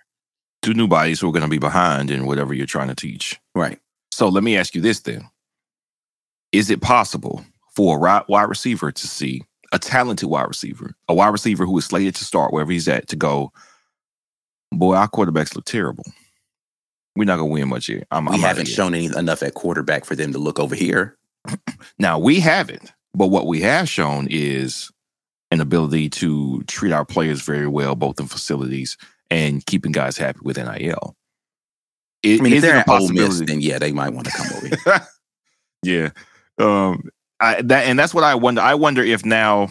Two 0.61 0.73
new 0.73 0.87
bodies 0.87 1.21
who 1.21 1.29
are 1.29 1.31
going 1.31 1.43
to 1.43 1.47
be 1.47 1.57
behind 1.59 2.11
in 2.11 2.25
whatever 2.25 2.53
you're 2.53 2.65
trying 2.65 2.89
to 2.89 2.95
teach. 2.95 3.39
right? 3.55 3.79
So 4.11 4.27
let 4.27 4.43
me 4.43 4.57
ask 4.57 4.75
you 4.75 4.81
this 4.81 4.99
then: 5.01 5.29
Is 6.51 6.69
it 6.69 6.81
possible 6.81 7.45
for 7.77 8.07
a 8.07 8.25
wide 8.27 8.49
receiver 8.49 8.91
to 8.91 9.07
see 9.07 9.43
a 9.71 9.77
talented 9.77 10.27
wide 10.27 10.47
receiver, 10.47 10.95
a 11.07 11.13
wide 11.13 11.27
receiver 11.27 11.63
who 11.63 11.77
is 11.77 11.85
slated 11.85 12.15
to 12.15 12.25
start 12.25 12.51
wherever 12.51 12.71
he's 12.71 12.87
at, 12.87 13.07
to 13.07 13.15
go, 13.15 13.51
boy, 14.71 14.95
our 14.95 15.07
quarterbacks 15.07 15.53
look 15.55 15.65
terrible. 15.65 16.03
We're 17.15 17.25
not 17.25 17.37
gonna 17.37 17.51
win 17.51 17.67
much 17.67 17.85
here. 17.85 18.03
I'm, 18.09 18.25
We 18.25 18.33
I'm 18.33 18.39
haven't 18.39 18.67
shown 18.67 18.95
any 18.95 19.05
enough 19.05 19.43
at 19.43 19.53
quarterback 19.53 20.05
for 20.05 20.15
them 20.15 20.31
to 20.33 20.39
look 20.39 20.59
over 20.59 20.73
here. 20.73 21.17
Now 21.99 22.17
we 22.17 22.39
haven't, 22.39 22.93
but 23.13 23.27
what 23.27 23.45
we 23.45 23.61
have 23.61 23.87
shown 23.87 24.27
is 24.29 24.91
an 25.51 25.61
ability 25.61 26.09
to 26.09 26.63
treat 26.63 26.91
our 26.91 27.05
players 27.05 27.43
very 27.43 27.67
well, 27.67 27.95
both 27.95 28.19
in 28.19 28.25
facilities 28.25 28.97
and 29.29 29.63
keeping 29.67 29.91
guys 29.91 30.17
happy 30.17 30.39
with 30.41 30.57
NIL. 30.57 31.15
It, 32.23 32.39
I 32.39 32.43
mean, 32.43 32.53
if 32.53 32.61
they're 32.63 32.77
at 32.77 32.89
Ole 32.89 33.09
Miss, 33.09 33.27
possibility? 33.27 33.45
then 33.45 33.61
yeah, 33.61 33.77
they 33.77 33.91
might 33.91 34.13
want 34.13 34.25
to 34.27 34.33
come 34.33 34.47
over 34.57 34.67
here. 34.67 35.07
yeah, 35.83 36.09
um, 36.63 37.09
I, 37.39 37.61
that 37.61 37.85
and 37.85 37.97
that's 37.99 38.13
what 38.13 38.23
I 38.23 38.35
wonder. 38.35 38.61
I 38.61 38.73
wonder 38.75 39.03
if 39.03 39.25
now, 39.25 39.69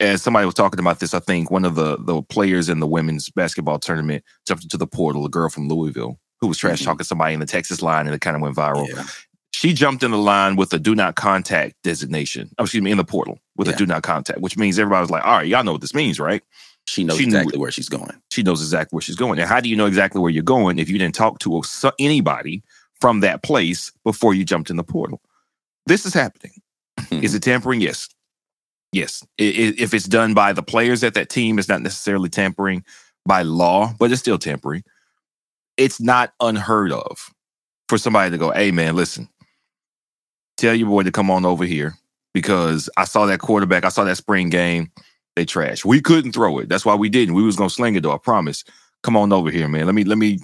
as 0.00 0.22
somebody 0.22 0.44
was 0.46 0.54
talking 0.54 0.78
about 0.80 1.00
this, 1.00 1.14
I 1.14 1.20
think 1.20 1.50
one 1.50 1.64
of 1.64 1.74
the 1.74 1.96
the 1.98 2.22
players 2.22 2.68
in 2.68 2.80
the 2.80 2.86
women's 2.86 3.30
basketball 3.30 3.78
tournament 3.78 4.24
jumped 4.46 4.64
into 4.64 4.76
the 4.76 4.86
portal. 4.86 5.24
A 5.24 5.28
girl 5.28 5.48
from 5.48 5.68
Louisville 5.68 6.18
who 6.40 6.46
was 6.46 6.56
trash 6.58 6.80
Mhm. 6.80 6.84
talking 6.84 7.04
somebody 7.04 7.34
in 7.34 7.40
the 7.40 7.46
Texas 7.46 7.82
line, 7.82 8.06
and 8.06 8.14
it 8.14 8.20
kind 8.20 8.36
of 8.36 8.42
went 8.42 8.54
viral. 8.54 8.86
Yeah. 8.88 9.04
She 9.52 9.72
jumped 9.72 10.04
in 10.04 10.12
the 10.12 10.18
line 10.18 10.54
with 10.54 10.72
a 10.72 10.78
do 10.78 10.94
not 10.94 11.16
contact 11.16 11.74
designation. 11.82 12.50
Oh, 12.58 12.62
excuse 12.64 12.80
me, 12.82 12.92
in 12.92 12.96
the 12.98 13.04
portal 13.04 13.40
with 13.56 13.66
Yeah. 13.66 13.74
a 13.74 13.76
do 13.76 13.86
not 13.86 14.04
contact, 14.04 14.40
which 14.40 14.56
means 14.56 14.78
everybody 14.78 15.00
was 15.00 15.10
like, 15.10 15.24
"All 15.24 15.32
right, 15.38 15.48
y'all 15.48 15.64
know 15.64 15.72
what 15.72 15.80
this 15.80 15.94
means, 15.94 16.20
right?" 16.20 16.42
She 16.86 17.02
knows 17.02 17.18
She 17.18 17.24
exactly 17.24 17.54
it. 17.56 17.58
where 17.60 17.72
she's 17.72 17.88
going. 17.88 18.12
She 18.30 18.42
knows 18.44 18.62
exactly 18.62 18.94
where 18.94 19.02
she's 19.02 19.16
going. 19.16 19.40
And 19.40 19.48
how 19.48 19.58
do 19.60 19.68
you 19.68 19.74
know 19.74 19.86
exactly 19.86 20.20
where 20.20 20.30
you're 20.30 20.44
going 20.44 20.78
if 20.78 20.88
you 20.88 20.96
didn't 20.96 21.14
talk 21.16 21.38
to 21.40 21.60
anybody 21.98 22.62
from 23.00 23.18
that 23.20 23.42
place 23.42 23.90
before 24.04 24.32
you 24.32 24.44
jumped 24.44 24.70
in 24.70 24.76
the 24.76 24.84
portal? 24.84 25.20
This 25.86 26.06
is 26.06 26.14
happening. 26.14 26.52
Is 27.10 27.34
it 27.34 27.42
tampering? 27.42 27.80
Yes. 27.80 28.08
Yes. 28.92 29.24
If 29.36 29.92
it's 29.92 30.06
done 30.06 30.34
by 30.34 30.52
the 30.52 30.62
players 30.62 31.04
at 31.04 31.14
that 31.14 31.28
team, 31.28 31.58
it's 31.58 31.68
not 31.68 31.82
necessarily 31.82 32.28
tampering 32.28 32.84
by 33.26 33.42
law, 33.42 33.92
but 33.98 34.10
it's 34.10 34.20
still 34.20 34.38
tampering. 34.38 34.82
It's 35.76 36.00
not 36.00 36.32
unheard 36.40 36.92
of 36.92 37.32
for 37.88 37.98
somebody 37.98 38.30
to 38.30 38.38
go, 38.38 38.50
hey, 38.50 38.70
man, 38.70 38.96
listen, 38.96 39.28
tell 40.56 40.74
your 40.74 40.88
boy 40.88 41.02
to 41.04 41.12
come 41.12 41.30
on 41.30 41.44
over 41.44 41.64
here 41.64 41.94
because 42.34 42.88
I 42.96 43.04
saw 43.04 43.26
that 43.26 43.40
quarterback, 43.40 43.84
I 43.84 43.88
saw 43.90 44.04
that 44.04 44.16
spring 44.16 44.50
game. 44.50 44.90
They 45.36 45.44
trash. 45.44 45.84
We 45.84 46.00
couldn't 46.00 46.32
throw 46.32 46.58
it. 46.58 46.68
That's 46.68 46.84
why 46.84 46.96
we 46.96 47.08
didn't. 47.08 47.34
We 47.34 47.44
was 47.44 47.54
gonna 47.54 47.70
sling 47.70 47.94
it 47.94 48.02
though. 48.02 48.12
I 48.12 48.18
promise. 48.18 48.64
Come 49.04 49.16
on 49.16 49.32
over 49.32 49.52
here, 49.52 49.68
man. 49.68 49.86
Let 49.86 49.94
me 49.94 50.02
let 50.02 50.18
me 50.18 50.40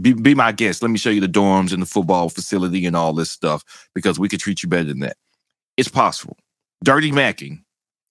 be, 0.00 0.12
be 0.12 0.34
my 0.34 0.50
guest. 0.50 0.82
Let 0.82 0.90
me 0.90 0.98
show 0.98 1.10
you 1.10 1.20
the 1.20 1.28
dorms 1.28 1.72
and 1.72 1.80
the 1.80 1.86
football 1.86 2.28
facility 2.28 2.84
and 2.84 2.96
all 2.96 3.12
this 3.12 3.30
stuff 3.30 3.62
because 3.94 4.18
we 4.18 4.28
could 4.28 4.40
treat 4.40 4.62
you 4.62 4.68
better 4.68 4.84
than 4.84 5.00
that. 5.00 5.16
It's 5.76 5.88
possible. 5.88 6.36
Dirty 6.82 7.12
Macking 7.12 7.62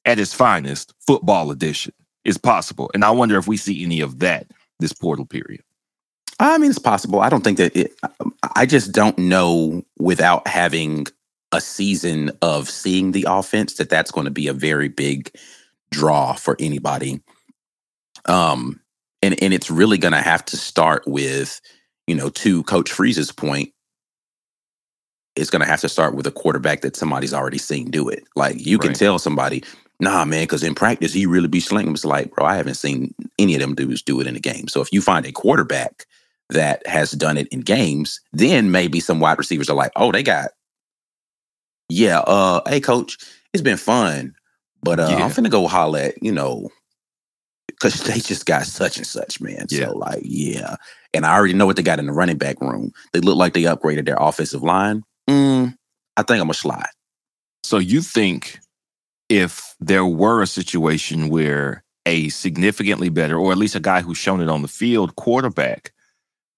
at 0.05 0.19
its 0.19 0.33
finest, 0.33 0.93
football 1.05 1.51
edition, 1.51 1.93
is 2.25 2.37
possible. 2.37 2.89
And 2.93 3.03
I 3.03 3.11
wonder 3.11 3.37
if 3.37 3.47
we 3.47 3.57
see 3.57 3.83
any 3.83 4.01
of 4.01 4.19
that 4.19 4.47
this 4.79 4.93
portal 4.93 5.25
period. 5.25 5.61
I 6.39 6.57
mean, 6.57 6.69
it's 6.69 6.79
possible. 6.79 7.21
I 7.21 7.29
don't 7.29 7.43
think 7.43 7.57
that 7.57 7.75
it, 7.75 7.93
I 8.55 8.65
just 8.65 8.91
don't 8.91 9.17
know 9.17 9.83
without 9.99 10.47
having 10.47 11.07
a 11.51 11.61
season 11.61 12.31
of 12.41 12.69
seeing 12.69 13.11
the 13.11 13.25
offense 13.29 13.75
that 13.75 13.89
that's 13.89 14.11
going 14.11 14.25
to 14.25 14.31
be 14.31 14.47
a 14.47 14.53
very 14.53 14.87
big 14.87 15.31
draw 15.91 16.33
for 16.33 16.57
anybody. 16.59 17.21
Um, 18.25 18.81
and, 19.21 19.41
and 19.41 19.53
it's 19.53 19.69
really 19.69 19.97
going 19.97 20.13
to 20.13 20.21
have 20.21 20.43
to 20.45 20.57
start 20.57 21.03
with, 21.05 21.61
you 22.07 22.15
know, 22.15 22.29
to 22.29 22.63
Coach 22.63 22.91
Freeze's 22.91 23.31
point, 23.31 23.72
it's 25.35 25.49
going 25.49 25.61
to 25.61 25.67
have 25.67 25.81
to 25.81 25.89
start 25.89 26.15
with 26.15 26.27
a 26.27 26.31
quarterback 26.31 26.81
that 26.81 26.95
somebody's 26.95 27.33
already 27.33 27.57
seen 27.57 27.89
do 27.89 28.07
it. 28.09 28.23
Like 28.35 28.65
you 28.65 28.77
can 28.77 28.89
Right. 28.89 28.97
tell 28.97 29.17
somebody, 29.19 29.63
nah, 29.99 30.25
man, 30.25 30.43
because 30.43 30.63
in 30.63 30.75
practice 30.75 31.13
he 31.13 31.25
really 31.25 31.47
be 31.47 31.59
slinging. 31.59 31.93
It's 31.93 32.05
like, 32.05 32.31
bro, 32.31 32.45
I 32.45 32.55
haven't 32.55 32.75
seen 32.75 33.13
any 33.39 33.55
of 33.55 33.61
them 33.61 33.75
dudes 33.75 34.01
do 34.01 34.19
it 34.21 34.27
in 34.27 34.35
a 34.35 34.39
game. 34.39 34.67
So 34.67 34.81
if 34.81 34.91
you 34.93 35.01
find 35.01 35.25
a 35.25 35.31
quarterback 35.31 36.05
that 36.49 36.85
has 36.85 37.11
done 37.11 37.37
it 37.37 37.47
in 37.47 37.61
games, 37.61 38.19
then 38.31 38.69
maybe 38.71 38.99
some 38.99 39.19
wide 39.19 39.37
receivers 39.39 39.69
are 39.69 39.75
like, 39.75 39.91
oh, 39.95 40.11
they 40.11 40.21
got, 40.23 40.49
yeah, 41.89 42.19
uh, 42.19 42.61
hey, 42.67 42.79
coach, 42.79 43.17
it's 43.53 43.63
been 43.63 43.77
fun, 43.77 44.35
but 44.83 44.99
uh, 44.99 45.07
Yeah. 45.09 45.25
I'm 45.25 45.31
finna 45.31 45.49
go 45.49 45.67
holler 45.67 45.99
at, 45.99 46.23
you 46.23 46.31
know, 46.31 46.69
because 47.67 48.01
they 48.03 48.19
just 48.19 48.45
got 48.45 48.65
such 48.65 48.97
and 48.97 49.07
such, 49.07 49.41
man. 49.41 49.65
Yeah. 49.69 49.87
So, 49.87 49.97
like, 49.97 50.21
yeah. 50.23 50.75
And 51.13 51.25
I 51.25 51.33
already 51.35 51.53
know 51.53 51.65
what 51.65 51.75
they 51.75 51.83
got 51.83 51.99
in 51.99 52.05
the 52.07 52.13
running 52.13 52.37
back 52.37 52.59
room. 52.61 52.91
They 53.13 53.19
look 53.19 53.37
like 53.37 53.53
they 53.53 53.63
upgraded 53.63 54.05
their 54.05 54.17
offensive 54.19 54.63
line. 54.63 55.03
Mm, 55.29 55.75
I 56.17 56.23
think 56.23 56.41
I'm 56.41 56.49
a 56.49 56.53
slide. 56.53 56.87
So 57.63 57.77
you 57.79 58.01
think 58.01 58.59
if 59.29 59.75
there 59.79 60.05
were 60.05 60.41
a 60.41 60.47
situation 60.47 61.29
where 61.29 61.83
a 62.05 62.29
significantly 62.29 63.09
better, 63.09 63.37
or 63.37 63.51
at 63.51 63.57
least 63.59 63.75
a 63.75 63.79
guy 63.81 64.01
who's 64.01 64.17
shown 64.17 64.41
it 64.41 64.49
on 64.49 64.61
the 64.61 64.67
field, 64.67 65.15
quarterback 65.17 65.93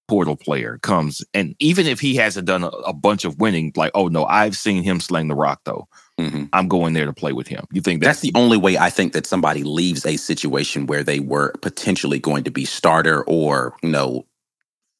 portal 0.07 0.35
player 0.35 0.79
comes, 0.83 1.23
and 1.33 1.55
even 1.59 1.87
if 1.87 1.99
he 1.99 2.15
hasn't 2.15 2.47
done 2.47 2.63
a, 2.63 2.67
a 2.69 2.93
bunch 2.93 3.25
of 3.25 3.39
winning, 3.39 3.73
like, 3.75 3.91
oh 3.95 4.07
no, 4.09 4.25
I've 4.25 4.57
seen 4.57 4.83
him 4.83 4.99
sling 5.01 5.29
the 5.29 5.35
rock 5.35 5.61
though. 5.65 5.87
Mhm. 6.19 6.49
I'm 6.53 6.67
going 6.67 6.93
there 6.93 7.05
to 7.05 7.13
play 7.13 7.33
with 7.33 7.47
him. 7.47 7.65
You 7.73 7.81
think 7.81 8.01
That's 8.01 8.21
that's, 8.21 8.33
the 8.33 8.39
only 8.39 8.57
way 8.57 8.77
I 8.77 8.89
think 8.89 9.13
that 9.13 9.27
somebody 9.27 9.63
leaves 9.63 10.05
a 10.05 10.17
situation 10.17 10.87
where 10.87 11.03
they 11.03 11.19
were 11.19 11.53
potentially 11.61 12.19
going 12.19 12.43
to 12.45 12.51
be 12.51 12.65
starter 12.65 13.23
or, 13.25 13.75
you 13.83 13.89
know, 13.89 14.25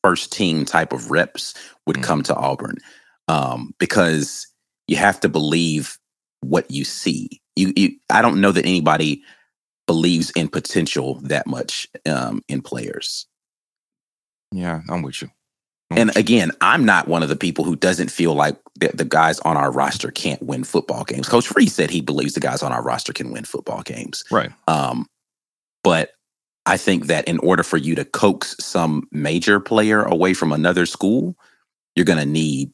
first 0.03 0.31
team 0.33 0.65
type 0.65 0.93
of 0.93 1.11
reps 1.11 1.53
would 1.87 1.97
Mhm. 1.97 2.03
come 2.03 2.23
to 2.23 2.35
Auburn. 2.35 2.77
Um, 3.27 3.73
because 3.79 4.47
you 4.87 4.97
have 4.97 5.19
to 5.21 5.29
believe 5.29 5.97
what 6.41 6.69
you 6.69 6.83
see. 6.83 7.41
You, 7.55 7.73
you 7.75 7.97
I 8.11 8.21
don't 8.21 8.41
know 8.41 8.51
that 8.51 8.65
anybody 8.65 9.23
believes 9.87 10.31
in 10.31 10.47
potential 10.47 11.15
that 11.23 11.47
much 11.47 11.87
um, 12.05 12.41
in 12.47 12.61
players. 12.61 13.27
yeah, 14.51 14.81
I'm 14.89 15.01
with 15.01 15.21
you. 15.21 15.29
I'm 15.91 15.97
And 15.99 16.09
with 16.09 16.17
you. 16.17 16.21
again, 16.21 16.51
I'm 16.61 16.85
not 16.85 17.07
one 17.07 17.23
of 17.23 17.29
the 17.29 17.35
people 17.35 17.63
who 17.63 17.75
doesn't 17.75 18.09
feel 18.11 18.33
like 18.33 18.57
the, 18.75 18.89
the 18.93 19.05
guys 19.05 19.39
on 19.39 19.57
our 19.57 19.71
roster 19.71 20.11
can't 20.11 20.41
win 20.41 20.63
football 20.63 21.03
games. 21.03 21.27
Coach 21.29 21.47
Free 21.47 21.67
said 21.67 21.89
he 21.89 22.01
believes 22.01 22.33
the 22.33 22.39
guys 22.39 22.63
on 22.63 22.71
our 22.71 22.83
roster 22.83 23.13
can 23.13 23.31
win 23.31 23.45
football 23.45 23.81
games. 23.83 24.23
right. 24.31 24.51
Um, 24.67 25.07
but 25.83 26.11
I 26.65 26.77
think 26.77 27.05
that 27.07 27.27
in 27.27 27.37
order 27.39 27.63
for 27.63 27.77
you 27.77 27.95
to 27.95 28.05
coax 28.05 28.55
some 28.59 29.07
major 29.11 29.59
player 29.59 30.01
away 30.01 30.33
from 30.33 30.51
another 30.51 30.87
school, 30.87 31.35
you're 31.95 32.05
going 32.05 32.19
to 32.19 32.25
need 32.25 32.71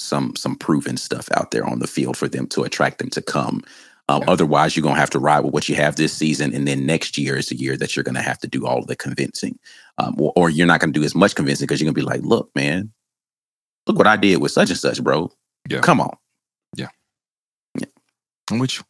some 0.00 0.34
some 0.36 0.56
proven 0.56 0.96
stuff 0.96 1.28
out 1.32 1.50
there 1.50 1.66
on 1.66 1.78
the 1.78 1.86
field 1.86 2.16
for 2.16 2.28
them 2.28 2.46
to 2.48 2.62
attract 2.62 2.98
them 2.98 3.10
to 3.10 3.22
come. 3.22 3.62
Um, 4.08 4.22
Yeah. 4.22 4.30
Otherwise, 4.30 4.74
you're 4.74 4.82
going 4.82 4.94
to 4.94 5.00
have 5.00 5.10
to 5.10 5.18
ride 5.18 5.40
with 5.40 5.52
what 5.52 5.68
you 5.68 5.74
have 5.74 5.96
this 5.96 6.12
season, 6.12 6.54
and 6.54 6.66
then 6.66 6.86
next 6.86 7.18
year 7.18 7.36
is 7.36 7.48
the 7.48 7.56
year 7.56 7.76
that 7.76 7.94
you're 7.94 8.04
going 8.04 8.14
to 8.14 8.22
have 8.22 8.38
to 8.38 8.48
do 8.48 8.66
all 8.66 8.82
the 8.82 8.96
convincing, 8.96 9.58
um, 9.98 10.14
or, 10.18 10.32
or 10.34 10.50
you're 10.50 10.66
not 10.66 10.80
going 10.80 10.92
to 10.92 10.98
do 10.98 11.04
as 11.04 11.14
much 11.14 11.34
convincing 11.34 11.66
because 11.66 11.80
you're 11.80 11.92
going 11.92 11.94
to 11.94 12.00
be 12.00 12.06
like, 12.06 12.22
"Look, 12.22 12.50
man, 12.54 12.90
look 13.86 13.98
what 13.98 14.06
I 14.06 14.16
did 14.16 14.40
with 14.40 14.52
such 14.52 14.70
and 14.70 14.78
such, 14.78 15.02
bro. 15.02 15.30
Yeah. 15.68 15.80
Come 15.80 16.00
on." 16.00 16.16
I'm 18.50 18.58
with 18.58 18.78
you. 18.78 18.84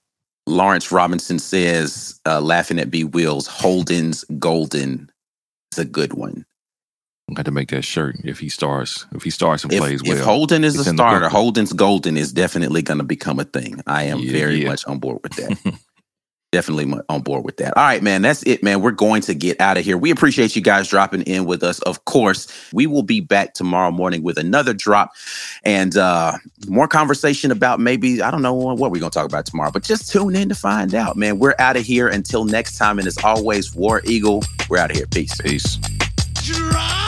Lawrence 0.47 0.90
Robinson 0.90 1.38
says, 1.38 2.21
uh, 2.27 2.40
laughing 2.40 2.79
at 2.79 2.90
B. 2.90 3.05
Wills, 3.05 3.47
Holden's 3.47 4.25
Golden 4.38 5.11
is 5.73 5.79
a 5.79 5.85
good 5.85 6.14
one. 6.14 6.47
I'm 7.28 7.34
going 7.34 7.44
to 7.44 7.50
make 7.50 7.68
that 7.70 7.84
shirt 7.84 8.16
if 8.24 8.38
he 8.38 8.48
starts. 8.48 9.06
If 9.14 9.22
he 9.22 9.30
starts 9.30 9.62
and 9.62 9.72
If, 9.72 9.80
plays 9.80 10.00
if 10.00 10.08
well. 10.08 10.16
If 10.18 10.24
Holden 10.24 10.64
is 10.64 10.76
a 10.76 10.80
It's 10.80 10.88
in 10.88 10.96
the 10.96 11.02
starter. 11.02 11.28
Holden's 11.28 11.72
Golden 11.74 12.16
is 12.16 12.32
definitely 12.32 12.80
going 12.82 12.98
to 12.98 13.04
become 13.04 13.38
a 13.38 13.44
thing. 13.44 13.82
I 13.86 14.04
am 14.04 14.20
Yeah, 14.20 14.32
very 14.32 14.62
yeah. 14.62 14.68
much 14.68 14.86
on 14.86 14.98
board 14.98 15.18
with 15.22 15.32
that. 15.34 15.78
definitely 16.52 16.90
on 17.10 17.20
board 17.20 17.44
with 17.44 17.58
that. 17.58 17.76
All 17.76 17.82
right, 17.84 18.02
man. 18.02 18.22
That's 18.22 18.42
it, 18.44 18.62
man. 18.62 18.80
We're 18.80 18.92
going 18.92 19.20
to 19.22 19.34
get 19.34 19.60
out 19.60 19.76
of 19.76 19.84
here. 19.84 19.98
We 19.98 20.10
appreciate 20.10 20.56
you 20.56 20.62
guys 20.62 20.88
dropping 20.88 21.20
in 21.24 21.44
with 21.44 21.62
us. 21.62 21.80
Of 21.80 22.06
course, 22.06 22.48
we 22.72 22.86
will 22.86 23.02
be 23.02 23.20
back 23.20 23.52
tomorrow 23.52 23.90
morning 23.90 24.22
with 24.22 24.38
another 24.38 24.72
drop 24.72 25.12
and 25.64 25.94
uh 25.98 26.32
more 26.66 26.88
conversation 26.88 27.50
about 27.50 27.78
maybe, 27.80 28.22
I 28.22 28.30
don't 28.30 28.40
know 28.40 28.54
what 28.54 28.90
we're 28.90 29.00
going 29.00 29.10
to 29.10 29.18
talk 29.18 29.26
about 29.26 29.44
tomorrow, 29.44 29.70
but 29.70 29.82
just 29.82 30.10
tune 30.10 30.34
in 30.34 30.48
to 30.48 30.54
find 30.54 30.94
out, 30.94 31.16
man. 31.18 31.38
We're 31.38 31.54
out 31.58 31.76
of 31.76 31.84
here 31.84 32.08
until 32.08 32.46
next 32.46 32.78
time. 32.78 32.98
And 32.98 33.06
as 33.06 33.18
always, 33.22 33.74
War 33.74 34.00
Eagle, 34.04 34.42
we're 34.70 34.78
out 34.78 34.90
of 34.90 34.96
here. 34.96 35.06
Peace. 35.06 35.36
Peace. 35.42 35.76
Drop. 36.42 37.08